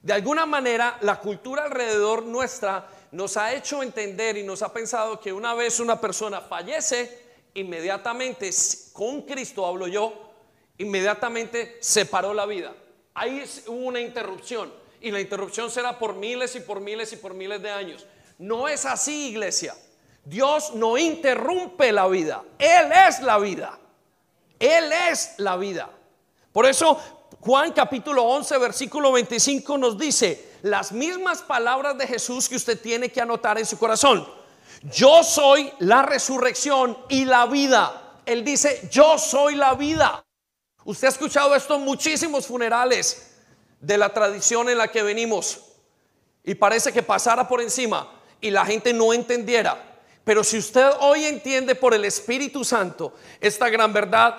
[0.00, 5.20] De alguna manera, la cultura alrededor nuestra nos ha hecho entender y nos ha pensado
[5.20, 8.50] que una vez una persona fallece, inmediatamente
[8.92, 10.32] con Cristo hablo yo,
[10.78, 12.74] inmediatamente se paró la vida.
[13.14, 17.34] Ahí hubo una interrupción y la interrupción será por miles y por miles y por
[17.34, 18.04] miles de años.
[18.36, 19.76] No es así, iglesia.
[20.24, 22.42] Dios no interrumpe la vida.
[22.58, 23.78] Él es la vida.
[24.58, 25.88] Él es la vida.
[26.52, 27.00] Por eso
[27.38, 33.12] Juan capítulo 11, versículo 25 nos dice las mismas palabras de Jesús que usted tiene
[33.12, 34.26] que anotar en su corazón.
[34.84, 38.20] Yo soy la resurrección y la vida.
[38.24, 40.24] Él dice, yo soy la vida.
[40.86, 43.34] Usted ha escuchado esto en muchísimos funerales
[43.78, 45.60] de la tradición en la que venimos
[46.42, 49.98] y parece que pasara por encima y la gente no entendiera.
[50.24, 54.34] Pero si usted hoy entiende por el Espíritu Santo esta gran verdad,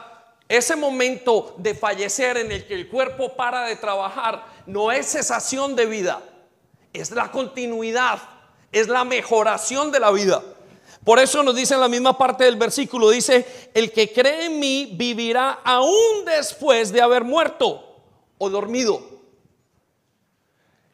[0.47, 5.75] ese momento de fallecer en el que el cuerpo para de trabajar no es cesación
[5.75, 6.21] de vida,
[6.93, 8.19] es la continuidad,
[8.71, 10.41] es la mejoración de la vida.
[11.03, 14.59] Por eso nos dice en la misma parte del versículo, dice, el que cree en
[14.59, 18.01] mí vivirá aún después de haber muerto
[18.39, 19.01] o dormido.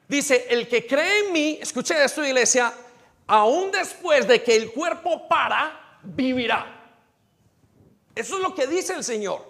[0.09, 2.73] Dice, el que cree en mí, escuche esto iglesia,
[3.25, 6.81] aún después de que el cuerpo para, vivirá.
[8.13, 9.45] Eso es lo que dice el Señor.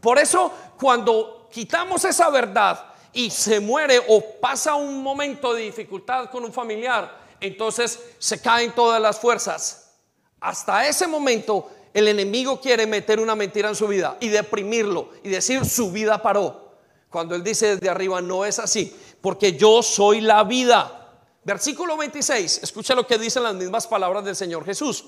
[0.00, 6.30] Por eso cuando quitamos esa verdad y se muere o pasa un momento de dificultad
[6.30, 9.92] con un familiar, entonces se caen todas las fuerzas.
[10.40, 15.30] Hasta ese momento el enemigo quiere meter una mentira en su vida y deprimirlo y
[15.30, 16.68] decir su vida paró.
[17.10, 20.94] Cuando él dice desde arriba, no es así, porque yo soy la vida.
[21.42, 25.06] Versículo 26, escucha lo que dicen las mismas palabras del Señor Jesús.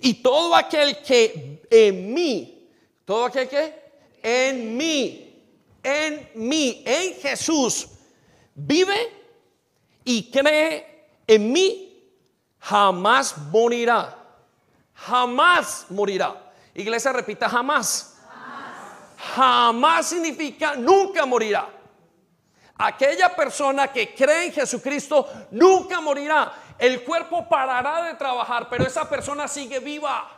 [0.00, 2.70] Y todo aquel que en mí,
[3.04, 3.74] todo aquel que
[4.22, 5.25] en mí,
[5.86, 7.86] en mí, en Jesús,
[8.56, 9.12] vive
[10.04, 12.10] y cree en mí,
[12.58, 14.18] jamás morirá.
[14.94, 16.52] Jamás morirá.
[16.74, 18.16] Iglesia, repita, jamás.
[19.36, 21.68] Jamás, significa nunca morirá.
[22.78, 26.52] Aquella persona que cree en Jesucristo nunca morirá.
[26.78, 30.35] El cuerpo parará de trabajar, pero esa persona sigue viva.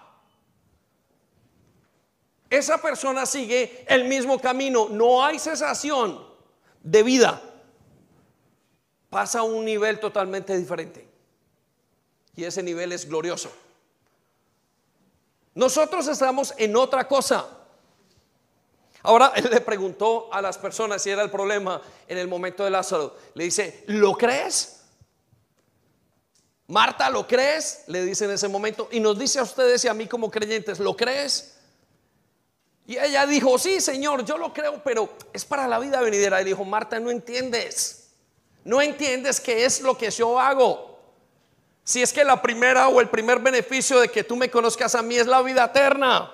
[2.50, 6.26] Esa persona sigue el mismo camino, no hay cesación
[6.82, 7.42] de vida.
[9.10, 11.06] Pasa a un nivel totalmente diferente.
[12.36, 13.50] Y ese nivel es glorioso.
[15.54, 17.46] Nosotros estamos en otra cosa.
[19.02, 22.70] Ahora él le preguntó a las personas si era el problema en el momento de
[22.70, 23.16] Lázaro.
[23.34, 24.84] Le dice, ¿lo crees?
[26.68, 27.84] Marta, ¿lo crees?
[27.88, 28.88] Le dice en ese momento.
[28.90, 31.57] Y nos dice a ustedes y a mí como creyentes, ¿lo crees?
[32.88, 36.40] Y ella dijo, sí, Señor, yo lo creo, pero es para la vida venidera.
[36.40, 38.14] Y dijo, Marta, no entiendes.
[38.64, 40.98] No entiendes qué es lo que yo hago.
[41.84, 45.02] Si es que la primera o el primer beneficio de que tú me conozcas a
[45.02, 46.32] mí es la vida eterna.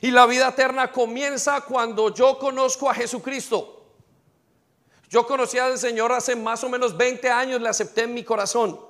[0.00, 3.84] Y la vida eterna comienza cuando yo conozco a Jesucristo.
[5.10, 8.80] Yo conocí al Señor hace más o menos 20 años, le acepté en mi corazón.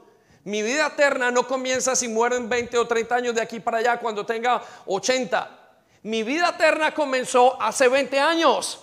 [0.45, 3.79] Mi vida eterna no comienza si muero en 20 o 30 años de aquí para
[3.79, 5.57] allá, cuando tenga 80.
[6.03, 8.81] Mi vida eterna comenzó hace 20 años.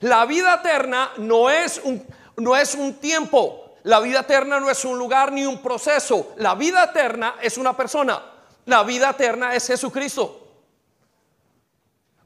[0.00, 4.84] La vida eterna no es un, no es un tiempo, la vida eterna no es
[4.84, 6.32] un lugar ni un proceso.
[6.36, 8.20] La vida eterna es una persona.
[8.64, 10.40] La vida eterna es Jesucristo.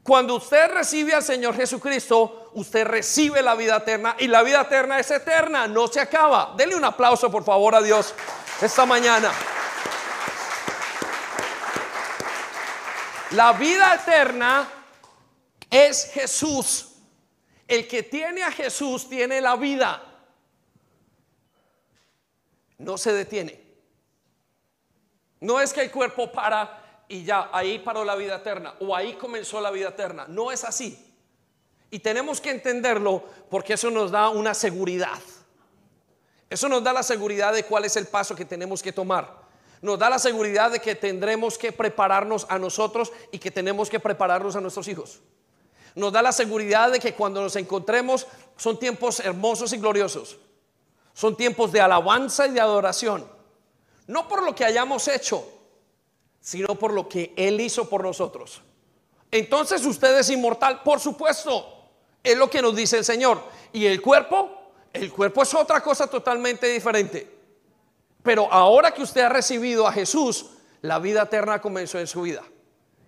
[0.01, 4.99] Cuando usted recibe al Señor Jesucristo, usted recibe la vida eterna y la vida eterna
[4.99, 6.53] es eterna, no se acaba.
[6.55, 8.15] Dele un aplauso por favor a Dios
[8.61, 9.29] esta mañana.
[13.31, 14.67] La vida eterna
[15.69, 16.95] es Jesús.
[17.67, 20.09] El que tiene a Jesús tiene la vida
[22.79, 23.61] no se detiene.
[25.41, 29.13] No es que el cuerpo para y ya ahí paró la vida eterna o ahí
[29.13, 30.25] comenzó la vida eterna.
[30.27, 31.05] No es así.
[31.91, 35.19] Y tenemos que entenderlo porque eso nos da una seguridad.
[36.49, 39.38] Eso nos da la seguridad de cuál es el paso que tenemos que tomar.
[39.81, 43.99] Nos da la seguridad de que tendremos que prepararnos a nosotros y que tenemos que
[43.99, 45.21] prepararnos a nuestros hijos.
[45.95, 50.37] Nos da la seguridad de que cuando nos encontremos son tiempos hermosos y gloriosos.
[51.13, 53.25] Son tiempos de alabanza y de adoración.
[54.07, 55.47] No por lo que hayamos hecho,
[56.41, 58.61] sino por lo que Él hizo por nosotros.
[59.31, 61.75] Entonces usted es inmortal, por supuesto.
[62.23, 63.41] Es lo que nos dice el Señor.
[63.71, 67.38] Y el cuerpo, el cuerpo es otra cosa totalmente diferente.
[68.29, 70.45] Pero ahora que usted ha recibido a Jesús,
[70.83, 72.43] la vida eterna comenzó en su vida.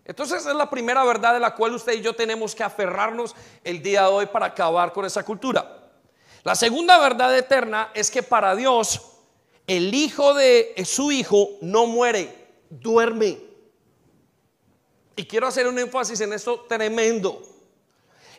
[0.03, 3.83] Entonces es la primera verdad de la cual usted y yo tenemos que aferrarnos el
[3.83, 5.91] día de hoy para acabar con esa cultura.
[6.41, 8.99] La segunda verdad eterna es que para Dios
[9.67, 12.35] el hijo de su hijo no muere,
[12.71, 13.37] duerme.
[15.15, 17.43] Y quiero hacer un énfasis en esto tremendo.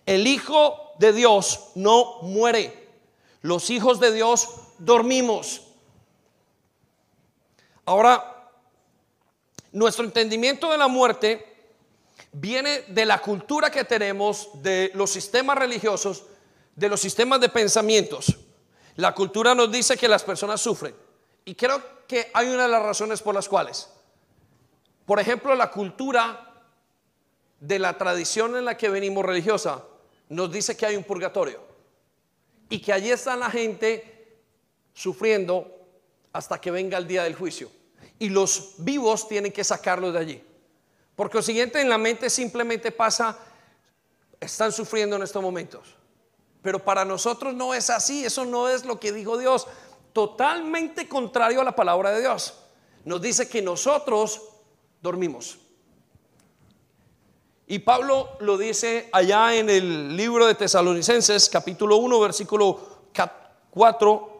[0.05, 2.89] El hijo de Dios no muere.
[3.41, 5.69] Los hijos de Dios dormimos.
[7.85, 8.51] Ahora,
[9.73, 11.53] nuestro entendimiento de la muerte
[12.33, 16.25] viene de la cultura que tenemos, de los sistemas religiosos,
[16.77, 18.37] de los sistemas de pensamientos.
[18.97, 20.95] La cultura nos dice que las personas sufren.
[21.45, 23.89] Y creo que hay una de las razones por las cuales.
[25.05, 26.49] Por ejemplo, la cultura
[27.59, 29.85] de la tradición en la que venimos religiosa
[30.29, 31.61] nos dice que hay un purgatorio.
[32.69, 34.39] Y que allí está la gente
[34.95, 35.82] sufriendo
[36.33, 37.71] hasta que venga el día del juicio.
[38.19, 40.45] Y los vivos tienen que sacarlos de allí.
[41.15, 43.39] Porque lo siguiente en la mente simplemente pasa,
[44.41, 45.95] están sufriendo en estos momentos.
[46.63, 49.67] Pero para nosotros no es así, eso no es lo que dijo Dios.
[50.13, 52.55] Totalmente contrario a la palabra de Dios.
[53.05, 54.41] Nos dice que nosotros
[55.01, 55.59] dormimos.
[57.67, 62.81] Y Pablo lo dice allá en el libro de Tesalonicenses, capítulo 1, versículo
[63.71, 64.32] 4,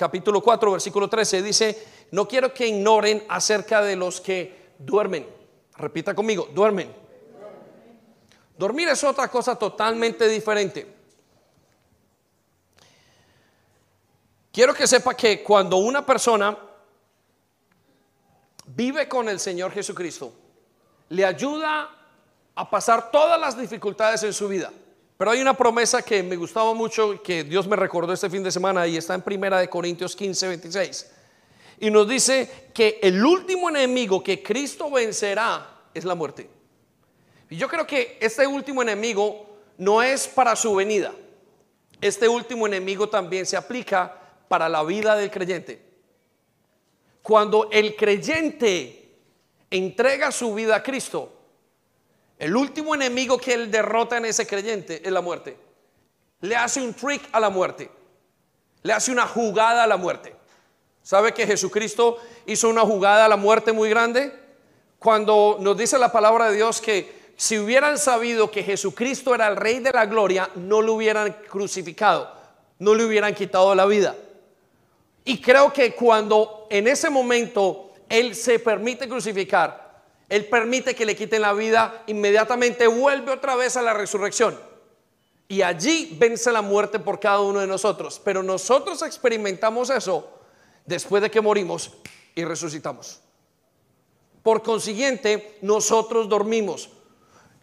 [0.00, 5.28] capítulo 4, versículo 13, dice, no quiero que ignoren acerca de los que duermen.
[5.76, 6.90] Repita conmigo, duermen.
[8.56, 10.96] Dormir es otra cosa totalmente diferente.
[14.50, 16.56] Quiero que sepa que cuando una persona
[18.68, 20.32] vive con el Señor Jesucristo,
[21.10, 21.90] le ayuda
[22.54, 24.72] a pasar todas las dificultades en su vida.
[25.20, 28.50] Pero hay una promesa que me gustaba mucho que Dios me recordó este fin de
[28.50, 31.12] semana y está en Primera de Corintios 15, 26.
[31.80, 36.48] Y nos dice que el último enemigo que Cristo vencerá es la muerte.
[37.50, 41.12] Y yo creo que este último enemigo no es para su venida.
[42.00, 44.16] Este último enemigo también se aplica
[44.48, 45.82] para la vida del creyente.
[47.20, 49.16] Cuando el creyente
[49.70, 51.39] entrega su vida a Cristo,
[52.40, 55.58] el último enemigo que él derrota en ese creyente es la muerte.
[56.40, 57.90] Le hace un trick a la muerte.
[58.82, 60.34] Le hace una jugada a la muerte.
[61.02, 62.16] ¿Sabe que Jesucristo
[62.46, 64.32] hizo una jugada a la muerte muy grande?
[64.98, 69.56] Cuando nos dice la palabra de Dios que si hubieran sabido que Jesucristo era el
[69.56, 72.34] Rey de la Gloria, no lo hubieran crucificado,
[72.78, 74.16] no le hubieran quitado la vida.
[75.26, 79.89] Y creo que cuando en ese momento Él se permite crucificar,
[80.30, 84.56] Él permite que le quiten la vida, inmediatamente vuelve otra vez a la resurrección.
[85.48, 88.20] Y allí vence la muerte por cada uno de nosotros.
[88.24, 90.30] Pero nosotros experimentamos eso
[90.86, 91.92] después de que morimos
[92.36, 93.20] y resucitamos.
[94.44, 96.90] Por consiguiente, nosotros dormimos.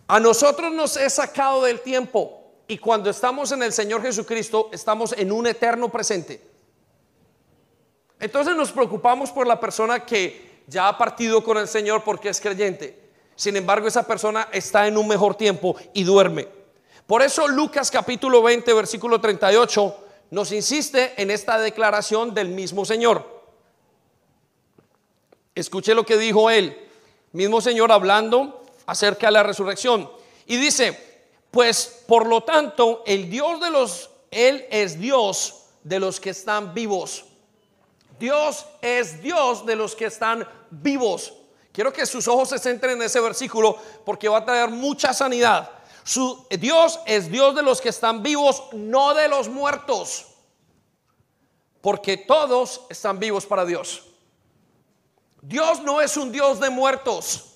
[0.05, 5.13] A nosotros nos es sacado del tiempo y cuando estamos en el Señor Jesucristo estamos
[5.13, 6.41] en un eterno presente.
[8.19, 12.39] Entonces nos preocupamos por la persona que ya ha partido con el Señor porque es
[12.39, 13.07] creyente.
[13.35, 16.47] Sin embargo, esa persona está en un mejor tiempo y duerme.
[17.07, 23.37] Por eso Lucas capítulo 20, versículo 38 nos insiste en esta declaración del mismo Señor.
[25.55, 26.77] Escuche lo que dijo él,
[27.31, 30.09] mismo Señor hablando acerca de la resurrección.
[30.45, 36.19] Y dice, pues por lo tanto, el Dios de los, Él es Dios de los
[36.19, 37.25] que están vivos.
[38.19, 41.33] Dios es Dios de los que están vivos.
[41.71, 45.69] Quiero que sus ojos se centren en ese versículo porque va a traer mucha sanidad.
[46.03, 50.25] Su, Dios es Dios de los que están vivos, no de los muertos.
[51.81, 54.05] Porque todos están vivos para Dios.
[55.41, 57.53] Dios no es un Dios de muertos.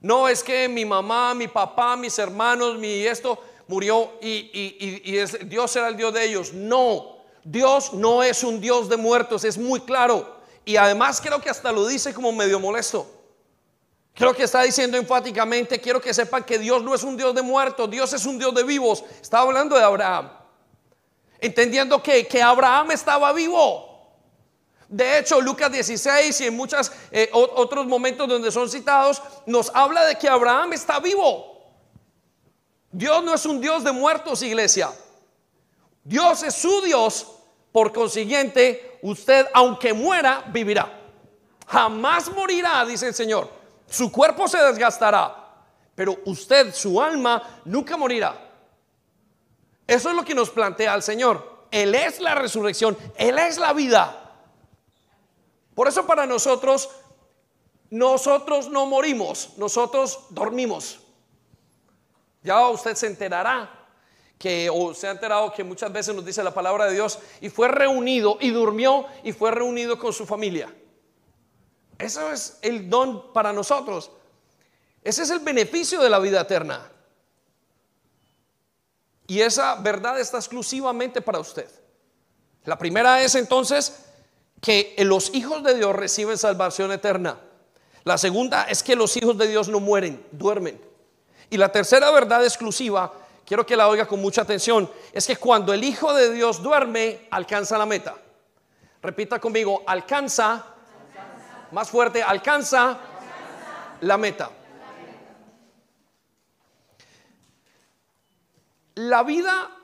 [0.00, 5.16] No es que mi mamá, mi papá, mis hermanos, mi esto murió y,
[5.46, 6.52] Dios era el Dios de ellos.
[6.52, 7.17] No,
[7.50, 10.36] Dios no es un Dios de muertos, es muy claro.
[10.66, 13.10] Y además creo que hasta lo dice como medio molesto.
[14.12, 17.40] Creo que está diciendo enfáticamente, quiero que sepan que Dios no es un Dios de
[17.40, 19.02] muertos, Dios es un Dios de vivos.
[19.22, 20.30] Está hablando de Abraham.
[21.40, 24.12] Entendiendo que, que Abraham estaba vivo.
[24.86, 30.04] De hecho, Lucas 16 y en muchos eh, otros momentos donde son citados, nos habla
[30.04, 31.62] de que Abraham está vivo.
[32.92, 34.90] Dios no es un Dios de muertos, iglesia.
[36.04, 37.37] Dios es su Dios.
[37.72, 40.98] Por consiguiente, usted, aunque muera, vivirá.
[41.66, 43.50] Jamás morirá, dice el Señor.
[43.88, 45.54] Su cuerpo se desgastará,
[45.94, 48.48] pero usted, su alma, nunca morirá.
[49.86, 51.66] Eso es lo que nos plantea el Señor.
[51.70, 54.32] Él es la resurrección, Él es la vida.
[55.74, 56.90] Por eso para nosotros,
[57.90, 61.00] nosotros no morimos, nosotros dormimos.
[62.42, 63.77] Ya usted se enterará
[64.38, 67.48] que, o se ha enterado que muchas veces nos dice la palabra de Dios, y
[67.48, 70.72] fue reunido, y durmió, y fue reunido con su familia.
[71.98, 74.12] Eso es el don para nosotros.
[75.02, 76.90] Ese es el beneficio de la vida eterna.
[79.26, 81.68] Y esa verdad está exclusivamente para usted.
[82.64, 84.04] La primera es entonces
[84.60, 87.38] que los hijos de Dios reciben salvación eterna.
[88.04, 90.80] La segunda es que los hijos de Dios no mueren, duermen.
[91.50, 93.12] Y la tercera verdad exclusiva,
[93.48, 97.28] quiero que la oiga con mucha atención, es que cuando el Hijo de Dios duerme,
[97.30, 98.14] alcanza la meta.
[99.00, 100.66] Repita conmigo, alcanza,
[101.72, 102.98] más fuerte, alcanza,
[104.02, 104.50] la meta.
[108.96, 109.74] La vida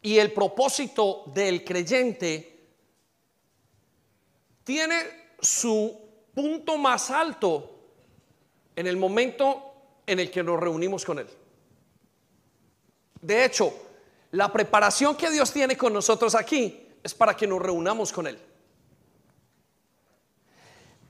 [0.00, 2.68] y el propósito del creyente
[4.62, 5.98] tiene su
[6.32, 7.80] punto más alto
[8.76, 9.72] en el momento
[10.06, 11.26] en el que nos reunimos con Él.
[13.20, 13.72] De hecho,
[14.32, 18.38] la preparación que Dios tiene con nosotros aquí es para que nos reunamos con Él.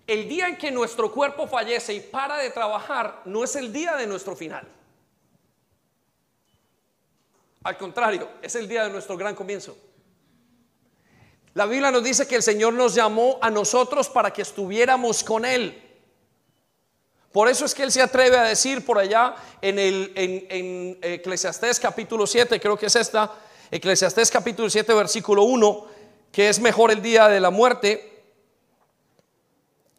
[0.07, 3.97] El día en que nuestro cuerpo fallece y para de trabajar no es el día
[3.97, 4.67] de nuestro final.
[7.65, 9.77] Al contrario, es el día de nuestro gran comienzo.
[11.55, 15.45] La Biblia nos dice que el Señor nos llamó a nosotros para que estuviéramos con
[15.45, 15.86] Él.
[17.37, 21.79] Por eso es que Él se atreve a decir por allá en, el, en, Eclesiastés
[21.79, 23.31] capítulo 7, creo que es esta,
[23.71, 25.87] Eclesiastés capítulo 7 versículo 1,
[26.33, 28.25] que es mejor el día de la muerte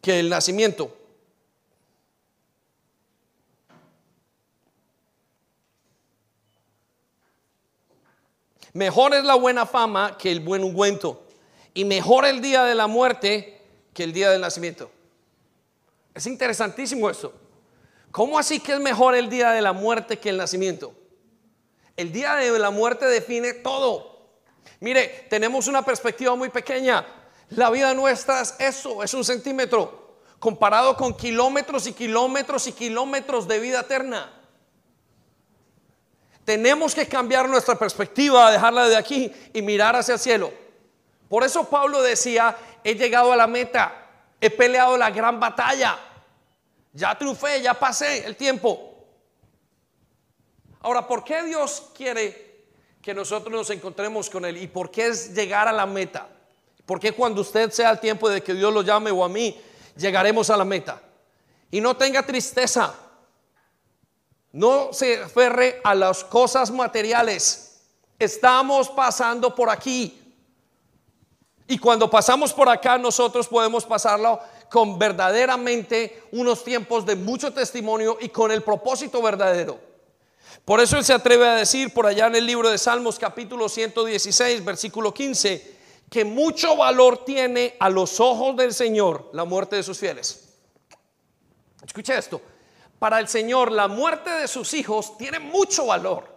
[0.02, 0.92] que el nacimiento.
[8.72, 11.24] Mejor es la buena fama que el buen ungüento
[11.72, 13.62] y mejor el día de la muerte
[13.94, 14.90] que el día del nacimiento.
[16.18, 17.32] Es interesantísimo eso.
[18.10, 20.92] ¿Cómo así que es mejor el día de la muerte que el nacimiento?
[21.96, 24.32] El día de la muerte define todo.
[24.80, 27.06] Mire, tenemos una perspectiva muy pequeña.
[27.50, 33.46] La vida nuestra es eso, es un centímetro, comparado con kilómetros y kilómetros y kilómetros
[33.46, 34.28] de vida eterna.
[36.44, 40.52] Tenemos que cambiar nuestra perspectiva, dejarla de aquí y mirar hacia el cielo.
[41.28, 44.06] Por eso Pablo decía, he llegado a la meta,
[44.40, 45.96] he peleado la gran batalla,
[46.98, 48.92] Ya triunfé, ya pasé el tiempo.
[50.80, 52.66] Ahora, ¿por qué Dios quiere
[53.00, 54.56] que nosotros nos encontremos con Él?
[54.56, 56.26] ¿Y por qué es llegar a la meta?
[56.84, 59.56] ¿Por qué cuando usted sea el tiempo de que Dios lo llame o a mí,
[59.96, 61.00] llegaremos a la meta?
[61.70, 62.92] Y no tenga tristeza.
[64.50, 67.80] No se aferre a las cosas materiales.
[68.18, 70.27] Estamos pasando por aquí.
[71.70, 74.40] Y cuando pasamos por acá, nosotros podemos pasarlo
[74.70, 79.78] con verdaderamente unos tiempos de mucho testimonio y con el propósito verdadero.
[80.64, 83.68] Por eso él se atreve a decir por allá en el libro de Salmos capítulo
[83.68, 85.76] 116, versículo 15,
[86.10, 90.48] que mucho valor tiene a los ojos del Señor la muerte de sus fieles.
[91.84, 92.40] Escucha esto,
[92.98, 96.34] para el Señor la muerte de sus hijos tiene mucho valor.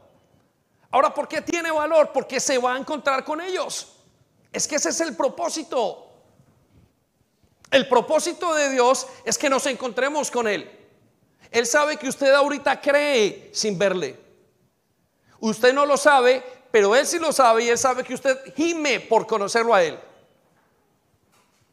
[0.91, 2.11] Ahora, ¿por qué tiene valor?
[2.13, 4.00] Porque se va a encontrar con ellos.
[4.51, 6.07] Es que ese es el propósito.
[7.69, 10.69] El propósito de Dios es que nos encontremos con Él.
[11.49, 14.17] Él sabe que usted ahorita cree sin verle.
[15.39, 18.99] Usted no lo sabe, pero Él sí lo sabe y Él sabe que usted gime
[18.99, 19.97] por conocerlo a Él.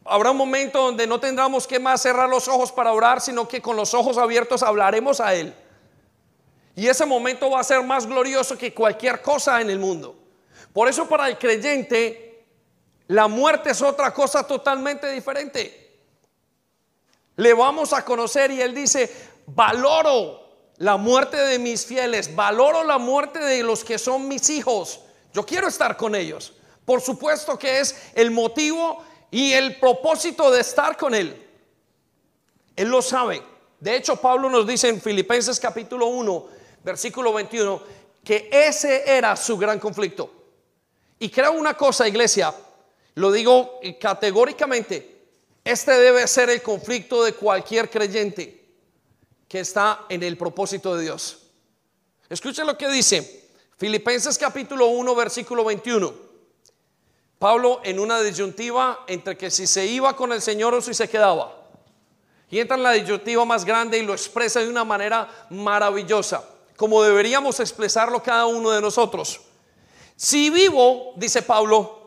[0.04, 3.60] Habrá un momento donde no tendremos que más cerrar los ojos para orar, sino que
[3.60, 5.54] con los ojos abiertos hablaremos a Él.
[6.74, 10.16] Y ese momento va a ser más glorioso que cualquier cosa en el mundo.
[10.72, 12.27] Por eso para el creyente
[13.08, 15.98] la muerte es otra cosa totalmente diferente.
[17.36, 19.10] Le vamos a conocer y él dice,
[19.46, 20.46] valoro
[20.76, 25.00] la muerte de mis fieles, valoro la muerte de los que son mis hijos.
[25.32, 26.52] Yo quiero estar con ellos.
[26.84, 31.46] Por supuesto que es el motivo y el propósito de estar con él.
[32.76, 33.42] Él lo sabe.
[33.80, 36.46] De hecho, Pablo nos dice en Filipenses capítulo 1,
[36.84, 37.82] versículo 21,
[38.22, 40.30] que ese era su gran conflicto.
[41.18, 42.54] Y creo una cosa, iglesia,
[43.18, 45.16] lo digo categóricamente,
[45.64, 48.64] este debe ser el conflicto de cualquier creyente
[49.48, 51.38] que está en el propósito de Dios.
[52.28, 56.14] Escuchen lo que dice Filipenses capítulo 1, versículo 21.
[57.40, 61.08] Pablo en una disyuntiva entre que si se iba con el Señor o si se
[61.08, 61.56] quedaba.
[62.48, 67.02] Y entra en la disyuntiva más grande y lo expresa de una manera maravillosa, como
[67.02, 69.40] deberíamos expresarlo cada uno de nosotros.
[70.14, 71.97] Si vivo, dice Pablo,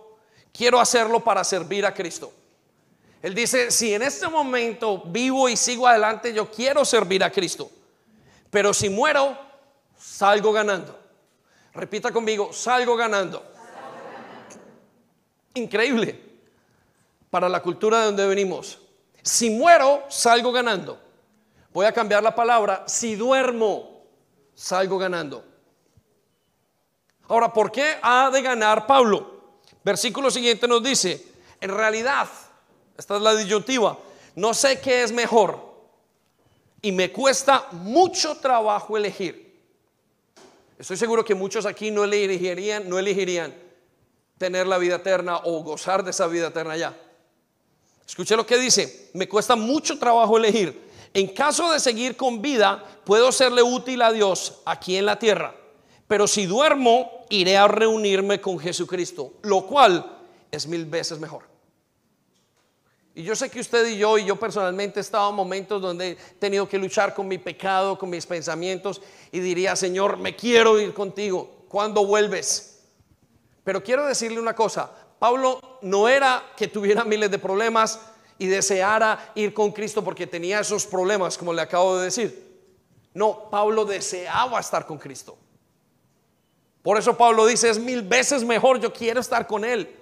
[0.51, 2.31] quiero hacerlo para servir a Cristo.
[3.21, 7.69] Él dice, si en este momento vivo y sigo adelante, yo quiero servir a Cristo.
[8.49, 9.37] Pero si muero,
[9.97, 10.97] salgo ganando.
[11.73, 13.43] Repita conmigo, salgo ganando.
[15.53, 16.19] Increíble
[17.29, 18.79] para la cultura de donde venimos.
[19.21, 20.99] Si muero, salgo ganando.
[21.73, 22.83] Voy a cambiar la palabra.
[22.87, 24.03] Si duermo,
[24.53, 25.45] salgo ganando.
[27.27, 29.40] Ahora, ¿por qué ha de ganar Pablo?
[29.83, 31.25] Versículo siguiente nos dice,
[31.59, 32.29] en realidad,
[32.97, 33.97] esta es la disyuntiva,
[34.35, 35.71] no sé qué es mejor
[36.81, 39.51] y me cuesta mucho trabajo elegir.
[40.77, 43.53] Estoy seguro que muchos aquí no elegirían, no elegirían
[44.37, 46.97] tener la vida eterna o gozar de esa vida eterna ya.
[48.07, 50.89] Escuche lo que dice, me cuesta mucho trabajo elegir.
[51.13, 55.55] En caso de seguir con vida, puedo serle útil a Dios aquí en la tierra.
[56.11, 60.19] Pero si duermo, iré a reunirme con Jesucristo, lo cual
[60.51, 61.43] es mil veces mejor.
[63.15, 66.11] Y yo sé que usted y yo, y yo personalmente he estado en momentos donde
[66.11, 69.01] he tenido que luchar con mi pecado, con mis pensamientos,
[69.31, 71.63] y diría, Señor, me quiero ir contigo.
[71.69, 72.81] ¿Cuándo vuelves?
[73.63, 78.01] Pero quiero decirle una cosa, Pablo no era que tuviera miles de problemas
[78.37, 82.67] y deseara ir con Cristo porque tenía esos problemas, como le acabo de decir.
[83.13, 85.37] No, Pablo deseaba estar con Cristo.
[86.81, 89.95] Por eso Pablo dice, es mil veces mejor, yo quiero estar con Él.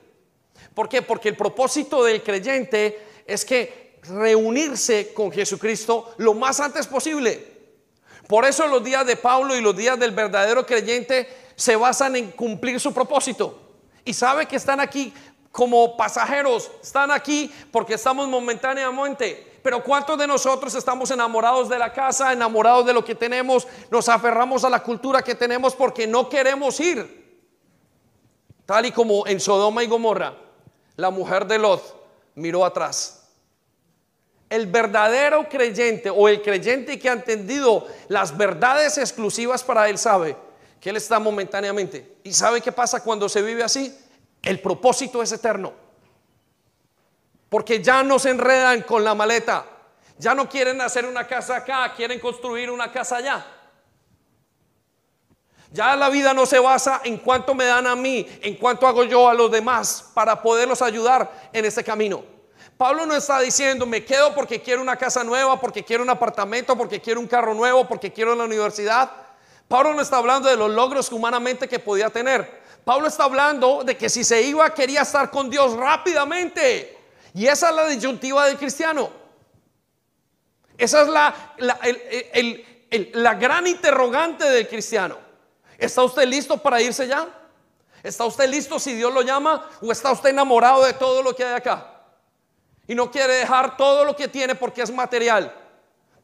[0.73, 1.01] ¿Por qué?
[1.01, 7.59] Porque el propósito del creyente es que reunirse con Jesucristo lo más antes posible.
[8.27, 12.31] Por eso los días de Pablo y los días del verdadero creyente se basan en
[12.31, 13.59] cumplir su propósito.
[14.05, 15.13] Y sabe que están aquí
[15.51, 21.91] como pasajeros, están aquí porque estamos momentáneamente pero ¿cuántos de nosotros estamos enamorados de la
[21.91, 23.67] casa, enamorados de lo que tenemos?
[23.89, 27.19] Nos aferramos a la cultura que tenemos porque no queremos ir.
[28.65, 30.35] Tal y como en Sodoma y Gomorra,
[30.95, 31.81] la mujer de Lot
[32.35, 33.27] miró atrás.
[34.49, 40.35] El verdadero creyente o el creyente que ha entendido las verdades exclusivas para él sabe
[40.79, 42.17] que él está momentáneamente.
[42.23, 43.95] ¿Y sabe qué pasa cuando se vive así?
[44.41, 45.73] El propósito es eterno.
[47.49, 49.65] Porque ya no se enredan con la maleta.
[50.17, 53.45] Ya no quieren hacer una casa acá, quieren construir una casa allá.
[55.71, 59.03] Ya la vida no se basa en cuánto me dan a mí, en cuánto hago
[59.03, 62.23] yo a los demás para poderlos ayudar en ese camino.
[62.75, 66.77] Pablo no está diciendo, me quedo porque quiero una casa nueva, porque quiero un apartamento,
[66.77, 69.11] porque quiero un carro nuevo, porque quiero la universidad.
[69.67, 72.61] Pablo no está hablando de los logros humanamente que podía tener.
[72.83, 76.98] Pablo está hablando de que si se iba quería estar con Dios rápidamente.
[77.33, 79.09] Y esa es la disyuntiva del cristiano.
[80.77, 81.55] Esa es la,
[83.13, 85.17] la gran interrogante del cristiano.
[85.77, 87.27] ¿Está usted listo para irse ya?
[88.01, 89.69] ¿Está usted listo si Dios lo llama?
[89.81, 91.99] ¿O está usted enamorado de todo lo que hay acá?
[92.89, 95.53] y no quiere dejar todo lo que tiene porque es material.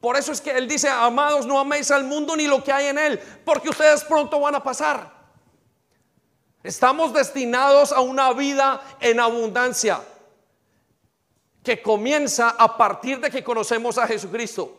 [0.00, 2.86] Por eso es que Él dice, amados, no améis al mundo ni lo que hay
[2.86, 5.14] en Él, porque ustedes pronto van a pasar.
[6.64, 10.00] Estamos destinados a una vida en abundancia
[11.66, 14.72] que comienza a partir de que conocemos a Jesucristo.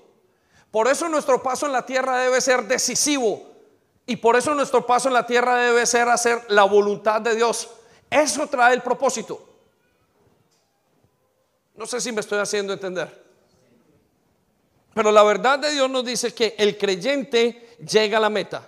[0.71, 3.45] Por eso nuestro paso en la tierra debe ser decisivo
[4.05, 7.67] y por eso nuestro paso en la tierra debe ser hacer la voluntad de Dios.
[8.09, 9.45] Eso trae el propósito.
[11.75, 13.21] No sé si me estoy haciendo entender.
[14.93, 18.65] Pero la verdad de Dios nos dice que el creyente llega a la meta.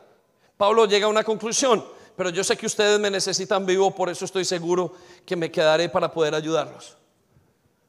[0.58, 1.86] Pablo llega a una conclusión,
[2.18, 4.94] pero yo sé que ustedes me necesitan vivo, por eso estoy seguro
[5.26, 6.99] que me quedaré para poder ayudarlos.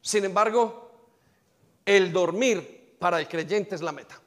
[0.00, 0.90] Sin embargo,
[1.84, 4.20] el dormir para el creyente es la meta.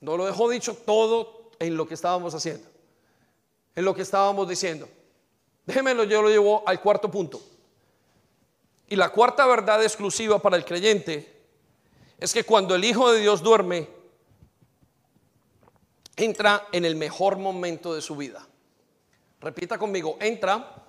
[0.00, 2.68] No lo dejó dicho todo en lo que estábamos haciendo,
[3.74, 4.88] en lo que estábamos diciendo.
[5.64, 7.40] Déjenmelo, yo lo llevo al cuarto punto.
[8.88, 11.32] Y la cuarta verdad exclusiva para el creyente
[12.18, 13.88] es que cuando el Hijo de Dios duerme,
[16.16, 18.46] entra en el mejor momento de su vida.
[19.40, 20.84] Repita conmigo, entra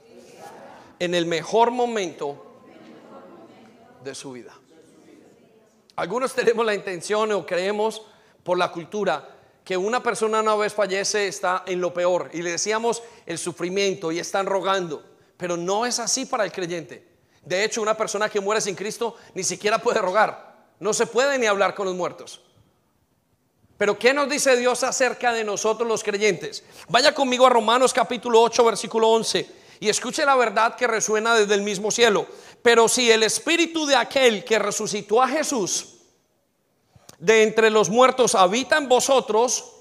[1.00, 2.53] en el mejor momento
[4.04, 4.54] de su vida.
[5.96, 8.02] Algunos tenemos la intención o creemos
[8.44, 9.30] por la cultura
[9.64, 14.12] que una persona una vez fallece está en lo peor y le decíamos el sufrimiento
[14.12, 15.04] y están rogando,
[15.38, 17.08] pero no es así para el creyente.
[17.46, 20.54] De hecho, una persona que muere sin Cristo ni siquiera puede rogar.
[20.80, 22.42] No se puede ni hablar con los muertos.
[23.78, 26.64] Pero ¿qué nos dice Dios acerca de nosotros los creyentes?
[26.90, 31.56] Vaya conmigo a Romanos capítulo 8, versículo 11 y escuche la verdad que resuena desde
[31.56, 32.26] el mismo cielo.
[32.64, 35.90] Pero si el espíritu de aquel que resucitó a Jesús
[37.20, 39.74] de entre los muertos habita en vosotros,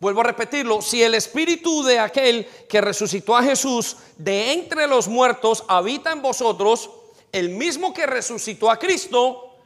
[0.00, 5.08] Vuelvo a repetirlo, si el espíritu de aquel que resucitó a Jesús de entre los
[5.08, 6.88] muertos habita en vosotros,
[7.32, 9.56] el mismo que resucitó a Cristo,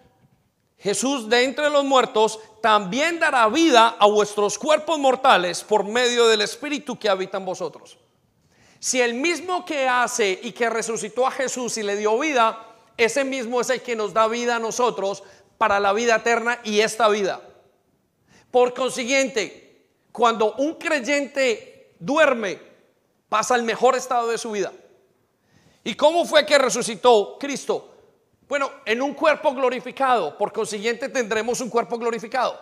[0.79, 6.41] Jesús de entre los muertos, también dará vida a vuestros cuerpos mortales por medio del
[6.41, 7.99] espíritu que habita en vosotros.
[8.83, 12.67] Si el mismo que hace y que resucitó a Jesús y le dio vida,
[12.97, 15.23] ese mismo es el que nos da vida a nosotros
[15.57, 17.41] para la vida eterna y esta vida.
[18.51, 22.59] Por consiguiente, cuando un creyente duerme,
[23.29, 24.73] pasa el mejor estado de su vida.
[25.85, 27.95] ¿Y cómo fue que resucitó Cristo?
[28.49, 32.61] Bueno, en un cuerpo glorificado, por consiguiente tendremos un cuerpo glorificado.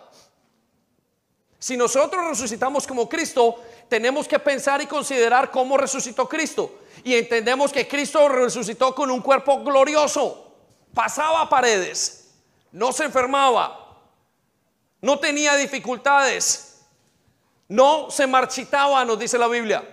[1.60, 6.80] Si nosotros resucitamos como Cristo, tenemos que pensar y considerar cómo resucitó Cristo.
[7.04, 10.54] Y entendemos que Cristo resucitó con un cuerpo glorioso.
[10.94, 12.30] Pasaba paredes,
[12.72, 14.00] no se enfermaba,
[15.02, 16.80] no tenía dificultades,
[17.68, 19.86] no se marchitaba, nos dice la Biblia.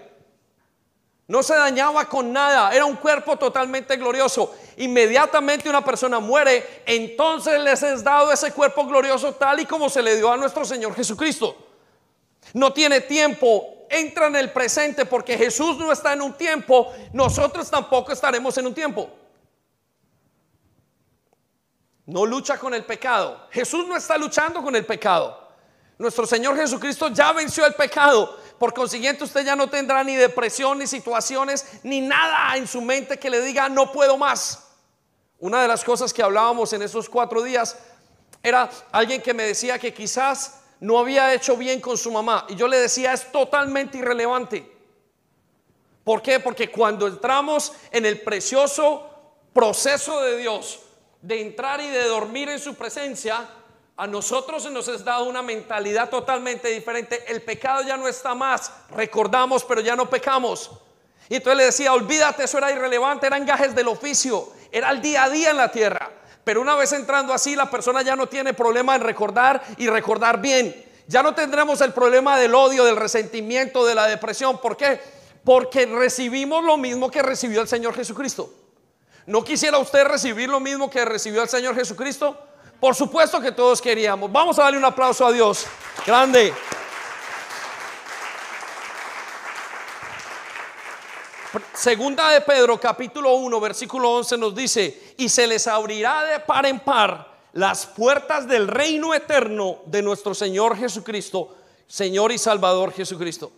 [1.28, 2.74] No se dañaba con nada.
[2.74, 4.56] Era un cuerpo totalmente glorioso.
[4.78, 10.04] Inmediatamente una persona muere, entonces les es dado ese cuerpo glorioso tal y como se
[10.04, 11.58] le dio a nuestro Señor Jesucristo.
[12.54, 17.70] No tiene tiempo, entra en el presente porque Jesús no está en un tiempo, nosotros
[17.72, 19.10] tampoco estaremos en un tiempo.
[22.06, 23.48] No lucha con el pecado.
[23.50, 25.48] Jesús no está luchando con el pecado.
[25.98, 28.38] Nuestro Señor Jesucristo ya venció el pecado.
[28.60, 33.18] Por consiguiente, usted ya no tendrá ni depresión, ni situaciones, ni nada en su mente
[33.18, 34.67] que le diga no puedo más.
[35.40, 37.78] Una de las cosas que hablábamos en esos cuatro días
[38.42, 42.46] era alguien que me decía que quizás no había hecho bien con su mamá.
[42.50, 44.72] Y yo le decía, es totalmente irrelevante.
[46.04, 46.40] ¿Por qué?
[46.40, 49.10] Porque cuando entramos en el precioso
[49.54, 50.80] proceso de Dios,
[51.22, 53.48] de entrar y de dormir en su presencia,
[53.98, 57.26] a nosotros se nos ha dado una mentalidad totalmente diferente.
[57.28, 58.72] El pecado ya no está más.
[58.92, 60.72] Recordamos, pero ya no pecamos.
[61.30, 65.24] Y entonces le decía, olvídate, eso era irrelevante, eran gajes del oficio, era el día
[65.24, 66.12] a día en la tierra.
[66.44, 70.40] Pero una vez entrando así, la persona ya no tiene problema en recordar y recordar
[70.40, 70.86] bien.
[71.08, 74.60] Ya no tendremos el problema del odio, del resentimiento, de la depresión.
[74.60, 75.00] ¿Por qué?
[75.44, 78.54] Porque recibimos lo mismo que recibió el Señor Jesucristo.
[79.26, 82.38] ¿No quisiera usted recibir lo mismo que recibió el Señor Jesucristo?
[82.80, 84.32] Por supuesto que todos queríamos.
[84.32, 85.66] Vamos a darle un aplauso a Dios.
[86.06, 86.54] Grande.
[91.74, 96.66] Segunda de Pedro capítulo 1 versículo 11 nos dice, y se les abrirá de par
[96.66, 101.56] en par las puertas del reino eterno de nuestro Señor Jesucristo,
[101.88, 103.52] Señor y Salvador Jesucristo.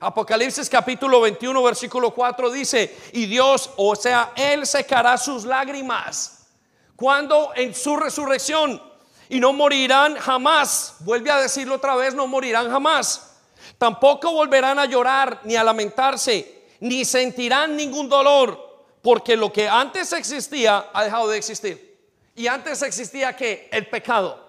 [0.00, 6.46] Apocalipsis capítulo 21 versículo 4 dice, y Dios, o sea, Él secará sus lágrimas
[6.94, 8.82] cuando en su resurrección
[9.28, 10.96] y no morirán jamás.
[11.00, 13.36] Vuelve a decirlo otra vez, no morirán jamás.
[13.76, 20.12] Tampoco volverán a llorar ni a lamentarse, ni sentirán ningún dolor, porque lo que antes
[20.12, 21.98] existía ha dejado de existir.
[22.34, 24.46] Y antes existía que el pecado.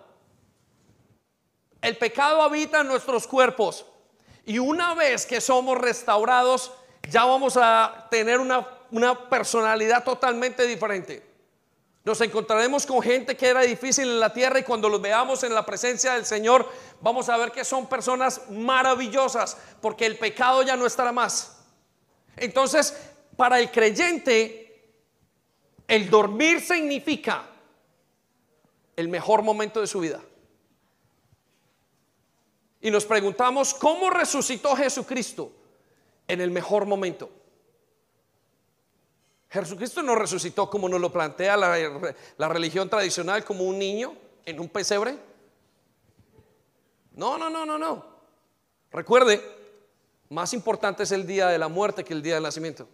[1.82, 3.86] El pecado habita en nuestros cuerpos.
[4.46, 6.72] Y una vez que somos restaurados,
[7.10, 11.28] ya vamos a tener una, una personalidad totalmente diferente.
[12.04, 15.54] Nos encontraremos con gente que era difícil en la tierra y cuando los veamos en
[15.54, 16.68] la presencia del Señor,
[17.02, 21.59] vamos a ver que son personas maravillosas porque el pecado ya no estará más.
[22.40, 22.96] Entonces,
[23.36, 24.70] para el creyente,
[25.88, 27.50] el dormir significa
[28.96, 30.22] el mejor momento de su vida.
[32.82, 35.52] Y nos preguntamos, ¿cómo resucitó Jesucristo
[36.28, 37.30] en el mejor momento?
[39.50, 44.16] Jesucristo no resucitó como nos lo plantea la, religión tradicional, como un niño
[44.46, 45.18] en un pesebre.
[47.14, 48.06] No, no, no, no, no.
[48.92, 49.59] Recuerde,
[50.30, 52.88] más importante es el día de la muerte que el día del nacimiento.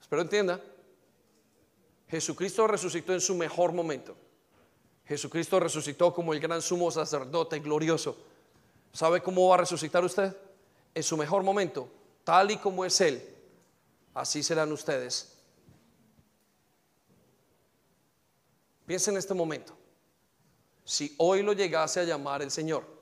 [0.00, 0.60] Espero entienda.
[2.08, 4.16] Jesucristo resucitó en su mejor momento.
[5.04, 8.16] Jesucristo resucitó como el gran sumo sacerdote glorioso.
[8.92, 10.34] ¿Sabe cómo va a resucitar usted?
[10.94, 11.88] En su mejor momento,
[12.24, 13.38] tal y como es Él
[14.18, 15.32] así serán ustedes.
[18.84, 19.76] Piensa en este momento.
[20.84, 22.97] Si hoy lo llegase a llamar el Señor,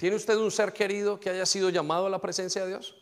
[0.00, 2.96] ¿tiene usted un ser querido que haya sido llamado a la presencia de Dios?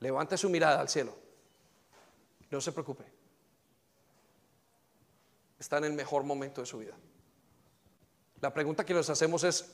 [0.00, 1.14] Levante su mirada al cielo.
[2.50, 3.04] No se preocupe.
[5.58, 6.94] Está en el mejor momento de su vida.
[8.40, 9.70] La pregunta que nos hacemos es,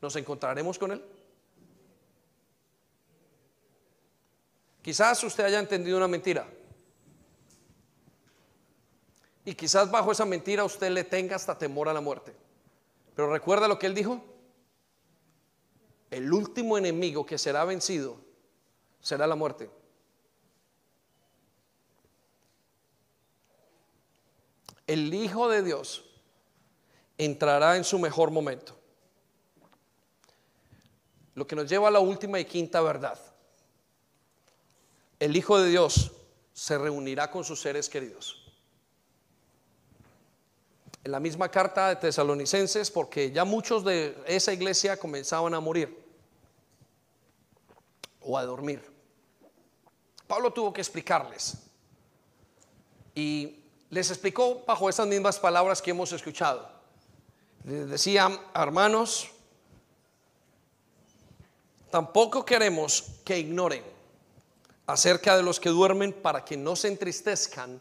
[0.00, 1.04] ¿nos encontraremos con Él?
[4.80, 6.48] Quizás usted haya entendido una mentira.
[9.48, 12.34] Y quizás bajo esa mentira usted le tenga hasta temor a la muerte.
[13.16, 14.22] Pero recuerda lo que Él dijo.
[16.10, 18.18] El último enemigo que será vencido
[19.00, 19.70] será la muerte.
[24.88, 26.04] el Hijo de Dios
[27.18, 28.74] entrará en su mejor momento.
[31.34, 33.20] Lo que nos lleva a la última y quinta verdad.
[35.20, 36.10] El Hijo de Dios
[36.52, 38.37] se reunirá con sus seres queridos.
[41.04, 45.96] En la misma carta de Tesalonicenses, porque ya muchos de esa iglesia comenzaban a morir
[48.20, 48.82] o a dormir.
[50.26, 51.56] Pablo tuvo que explicarles.
[53.14, 53.58] Y
[53.90, 56.68] les explicó bajo esas mismas palabras que hemos escuchado.
[57.64, 59.30] Les decía, hermanos,
[61.90, 63.82] tampoco queremos que ignoren
[64.86, 67.80] acerca de los que duermen para que no se entristezcan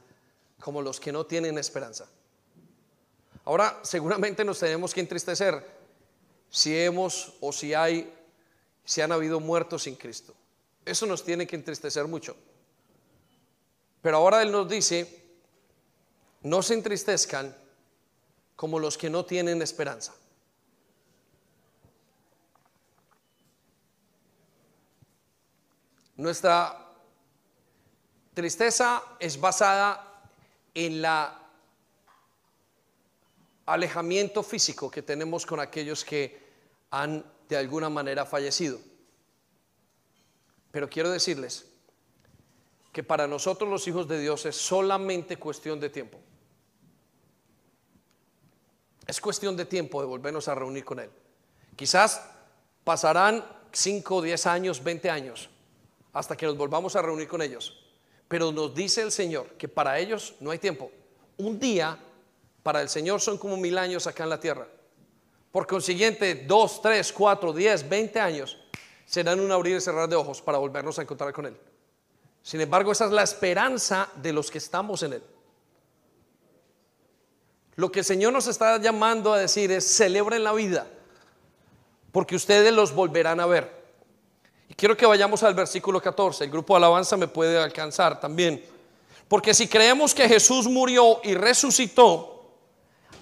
[0.59, 2.07] como los que no tienen esperanza.
[3.47, 5.65] Ahora, seguramente nos tenemos que entristecer
[6.49, 8.13] si hemos o si hay,
[8.83, 10.35] si han habido muertos sin Cristo.
[10.83, 12.35] Eso nos tiene que entristecer mucho.
[14.01, 15.23] Pero ahora Él nos dice,
[16.41, 17.55] no se entristezcan
[18.57, 20.13] como los que no tienen esperanza.
[26.17, 26.85] Nuestra
[28.33, 30.29] tristeza es basada
[30.73, 31.46] en la
[33.67, 36.39] alejamiento físico que tenemos con aquellos que
[36.89, 38.79] han de alguna manera fallecido.
[40.71, 41.65] Pero quiero decirles
[42.91, 46.17] que para nosotros los hijos de Dios es solamente cuestión de tiempo.
[49.05, 51.09] Es cuestión de tiempo de volvernos a reunir con Él.
[51.75, 52.21] Quizás
[52.83, 55.49] pasarán 5, 10 años, 20 años,
[56.13, 57.83] hasta que nos volvamos a reunir con ellos.
[58.27, 60.91] Pero nos dice el Señor que para ellos no hay tiempo.
[61.37, 61.97] Un día
[62.67, 64.67] para el Señor son como mil años acá en la tierra.
[65.53, 68.57] Por consiguiente, 2, 3, 4, 10, 20 años
[69.05, 71.57] serán un abrir y cerrar de ojos para volvernos a encontrar con Él.
[72.43, 75.23] Sin embargo, esa es la esperanza de los que estamos en Él.
[77.77, 80.87] Lo que el Señor nos está llamando a decir es celebren la vida,
[82.11, 83.71] porque ustedes los volverán a ver.
[84.75, 86.43] Quiero que vayamos al versículo 14.
[86.43, 88.61] El grupo de alabanza me puede alcanzar también.
[89.29, 92.36] Porque si creemos que Jesús murió y resucitó,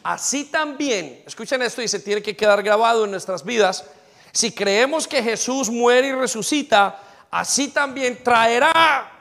[0.06, 3.84] así también, escuchen esto y se tiene que quedar grabado en nuestras vidas,
[4.32, 7.02] si creemos que Jesús muere y resucita,
[7.32, 9.12] así también traerá,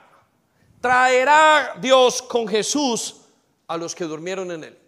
[0.83, 3.23] traerá Dios con Jesús
[3.67, 4.79] a los que durmieron en él.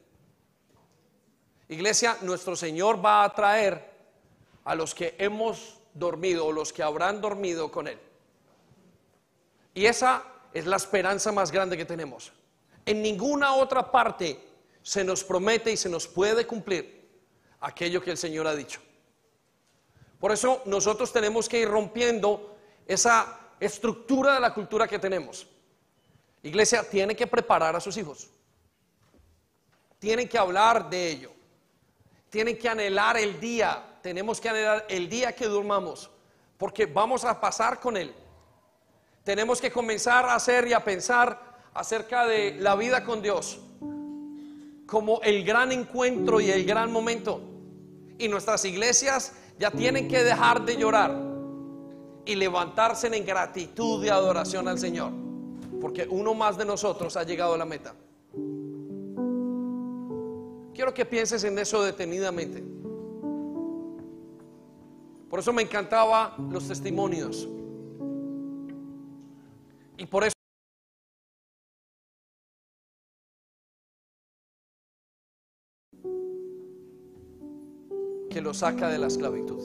[1.71, 3.91] Iglesia, nuestro Señor va a traer
[4.67, 7.99] a los que hemos dormido o los que habrán dormido con Él.
[9.73, 10.23] Y esa
[10.53, 12.33] es la esperanza más grande que tenemos.
[12.85, 14.46] En ninguna otra parte
[14.87, 17.11] se nos promete y se nos puede cumplir
[17.59, 18.81] aquello que el Señor ha dicho.
[20.21, 22.57] Por eso nosotros tenemos que ir rompiendo
[22.87, 25.49] esa estructura de la cultura que tenemos.
[26.45, 28.29] Iglesia tiene que preparar a sus hijos.
[29.99, 31.33] Tienen que hablar de ello.
[32.31, 33.99] Tienen que anhelar el día.
[34.03, 36.09] Tenemos que anhelar el día que durmamos.
[36.57, 38.15] Porque vamos a pasar con Él.
[39.25, 43.59] Tenemos que comenzar a hacer y a pensar acerca de la vida con Dios
[44.87, 47.41] como el gran encuentro y el gran momento.
[48.19, 51.27] Y nuestras iglesias ya tienen que dejar de llorar
[52.25, 55.13] y levantarse en gratitud y adoración al Señor.
[55.81, 57.95] Porque uno más de nosotros ha llegado a la meta.
[60.75, 62.63] Quiero que pienses en eso detenidamente.
[65.29, 67.49] Por eso me encantaba los testimonios.
[69.99, 70.36] Y por eso
[78.37, 79.63] que lo saca de la esclavitud.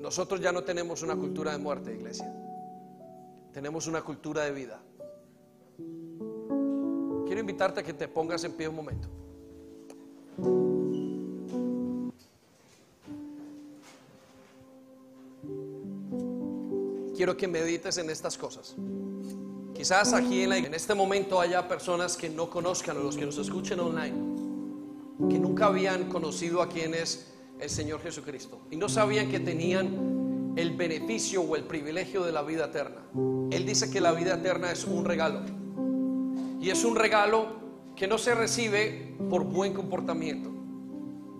[0.00, 2.28] Nosotros ya no tenemos una cultura de muerte, iglesia.
[3.52, 4.82] Tenemos una cultura de vida.
[7.24, 9.08] Quiero invitarte a que te pongas en pie un momento.
[17.14, 18.74] Quiero que medites en estas cosas.
[19.72, 23.38] Quizás aquí en, en este momento haya personas que no conozcan o los que nos
[23.38, 24.33] escuchen online,
[25.18, 30.54] que nunca habían conocido a quién es el Señor Jesucristo y no sabían que tenían
[30.56, 33.02] el beneficio o el privilegio de la vida eterna.
[33.50, 35.40] Él dice que la vida eterna es un regalo.
[36.60, 37.46] Y es un regalo
[37.96, 40.50] que no se recibe por buen comportamiento.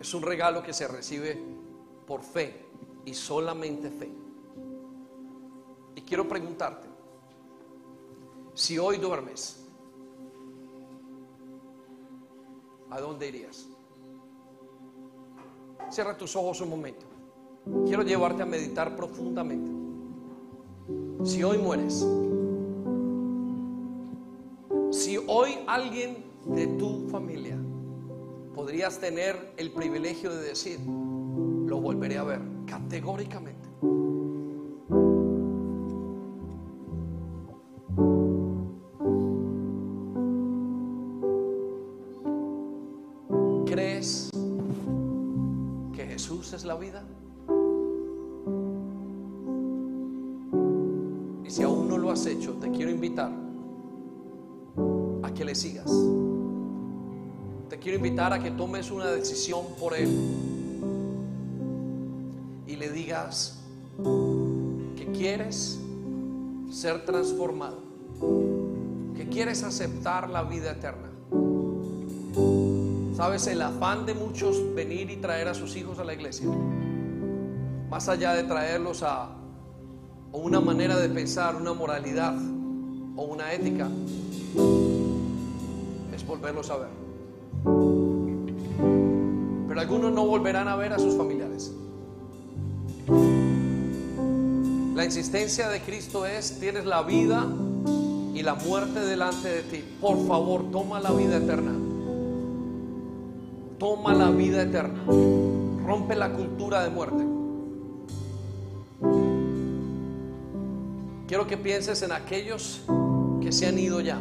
[0.01, 1.41] Es un regalo que se recibe
[2.07, 2.67] por fe
[3.05, 4.11] y solamente fe.
[5.97, 6.89] Y quiero preguntarte,
[8.55, 9.64] si hoy duermes,
[12.95, 13.67] ¿a dónde irías?
[15.91, 17.07] Cierra tus ojos un momento.
[17.87, 19.71] Quiero llevarte a meditar profundamente.
[21.25, 22.07] Si hoy mueres,
[24.93, 27.59] si hoy alguien de tu familia
[28.55, 33.54] podrías tener el privilegio de decir, lo volveré a ver categóricamente.
[55.55, 55.91] Sigas.
[57.69, 60.09] Te quiero invitar a que tomes una decisión por Él
[62.67, 63.61] y le digas
[64.97, 65.79] que quieres
[66.71, 67.79] ser transformado,
[69.17, 71.11] que quieres aceptar la vida eterna.
[73.17, 76.49] Sabes, el afán de muchos venir y traer a sus hijos a la iglesia,
[77.89, 79.31] más allá de traerlos a
[80.33, 82.37] una manera de pensar, una moralidad
[83.17, 83.89] o una ética,
[86.27, 86.89] volverlos a ver.
[89.69, 91.73] Pero algunos no volverán a ver a sus familiares.
[94.95, 97.47] La insistencia de Cristo es, tienes la vida
[98.35, 99.85] y la muerte delante de ti.
[100.01, 101.73] Por favor, toma la vida eterna.
[103.79, 105.05] Toma la vida eterna.
[105.85, 107.25] Rompe la cultura de muerte.
[111.27, 112.83] Quiero que pienses en aquellos
[113.43, 114.21] que se han ido ya.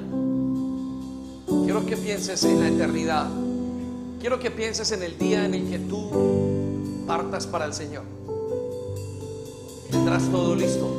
[1.63, 3.29] Quiero que pienses en la eternidad.
[4.19, 6.09] Quiero que pienses en el día en el que tú
[7.05, 8.03] partas para el Señor.
[9.91, 10.89] Tendrás todo listo.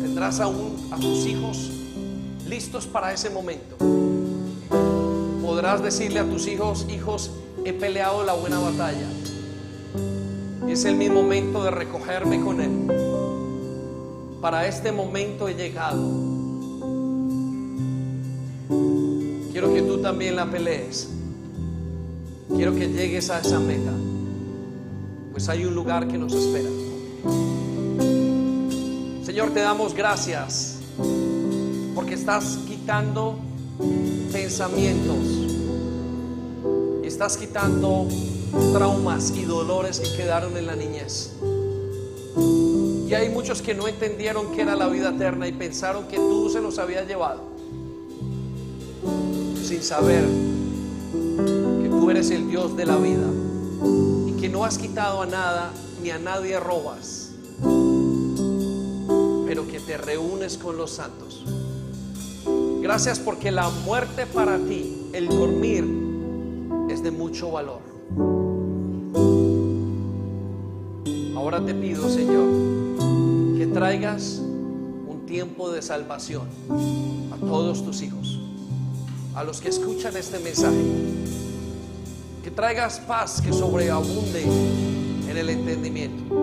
[0.00, 1.70] Tendrás aún a tus hijos
[2.48, 3.76] listos para ese momento.
[5.42, 7.30] Podrás decirle a tus hijos, hijos,
[7.64, 9.08] he peleado la buena batalla.
[10.68, 12.70] Es el mi momento de recogerme con Él.
[14.40, 16.27] Para este momento he llegado.
[20.08, 21.10] También la pelees.
[22.56, 23.92] Quiero que llegues a esa meta.
[25.32, 26.70] Pues hay un lugar que nos espera.
[29.22, 30.78] Señor, te damos gracias
[31.94, 33.38] porque estás quitando
[34.32, 35.18] pensamientos,
[37.04, 38.08] estás quitando
[38.72, 41.34] traumas y dolores que quedaron en la niñez.
[43.06, 46.48] Y hay muchos que no entendieron que era la vida eterna y pensaron que tú
[46.48, 47.47] se los habías llevado.
[49.68, 50.24] Sin saber
[51.82, 53.28] que tú eres el Dios de la vida
[54.26, 57.32] y que no has quitado a nada ni a nadie robas,
[59.46, 61.44] pero que te reúnes con los santos.
[62.80, 65.84] Gracias porque la muerte para ti, el dormir,
[66.88, 67.82] es de mucho valor.
[71.36, 72.48] Ahora te pido, Señor,
[73.78, 76.48] traigas un tiempo de salvación
[77.30, 78.37] a todos tus hijos,
[79.34, 80.76] a los que escuchan este mensaje.
[82.42, 86.34] Que traigas paz que sobreabunde en el entendimiento.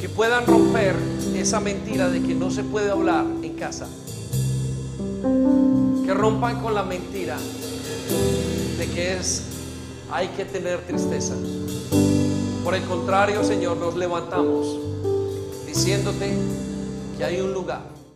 [0.00, 0.94] Que puedan romper
[1.36, 3.86] esa mentira de que no se puede hablar en casa.
[6.04, 7.36] Que rompan con la mentira
[8.78, 9.42] de que es
[10.10, 11.34] hay que tener tristeza.
[12.64, 14.78] Por el contrario, Señor, nos levantamos
[15.66, 16.36] diciéndote
[17.16, 17.91] que hay un lugar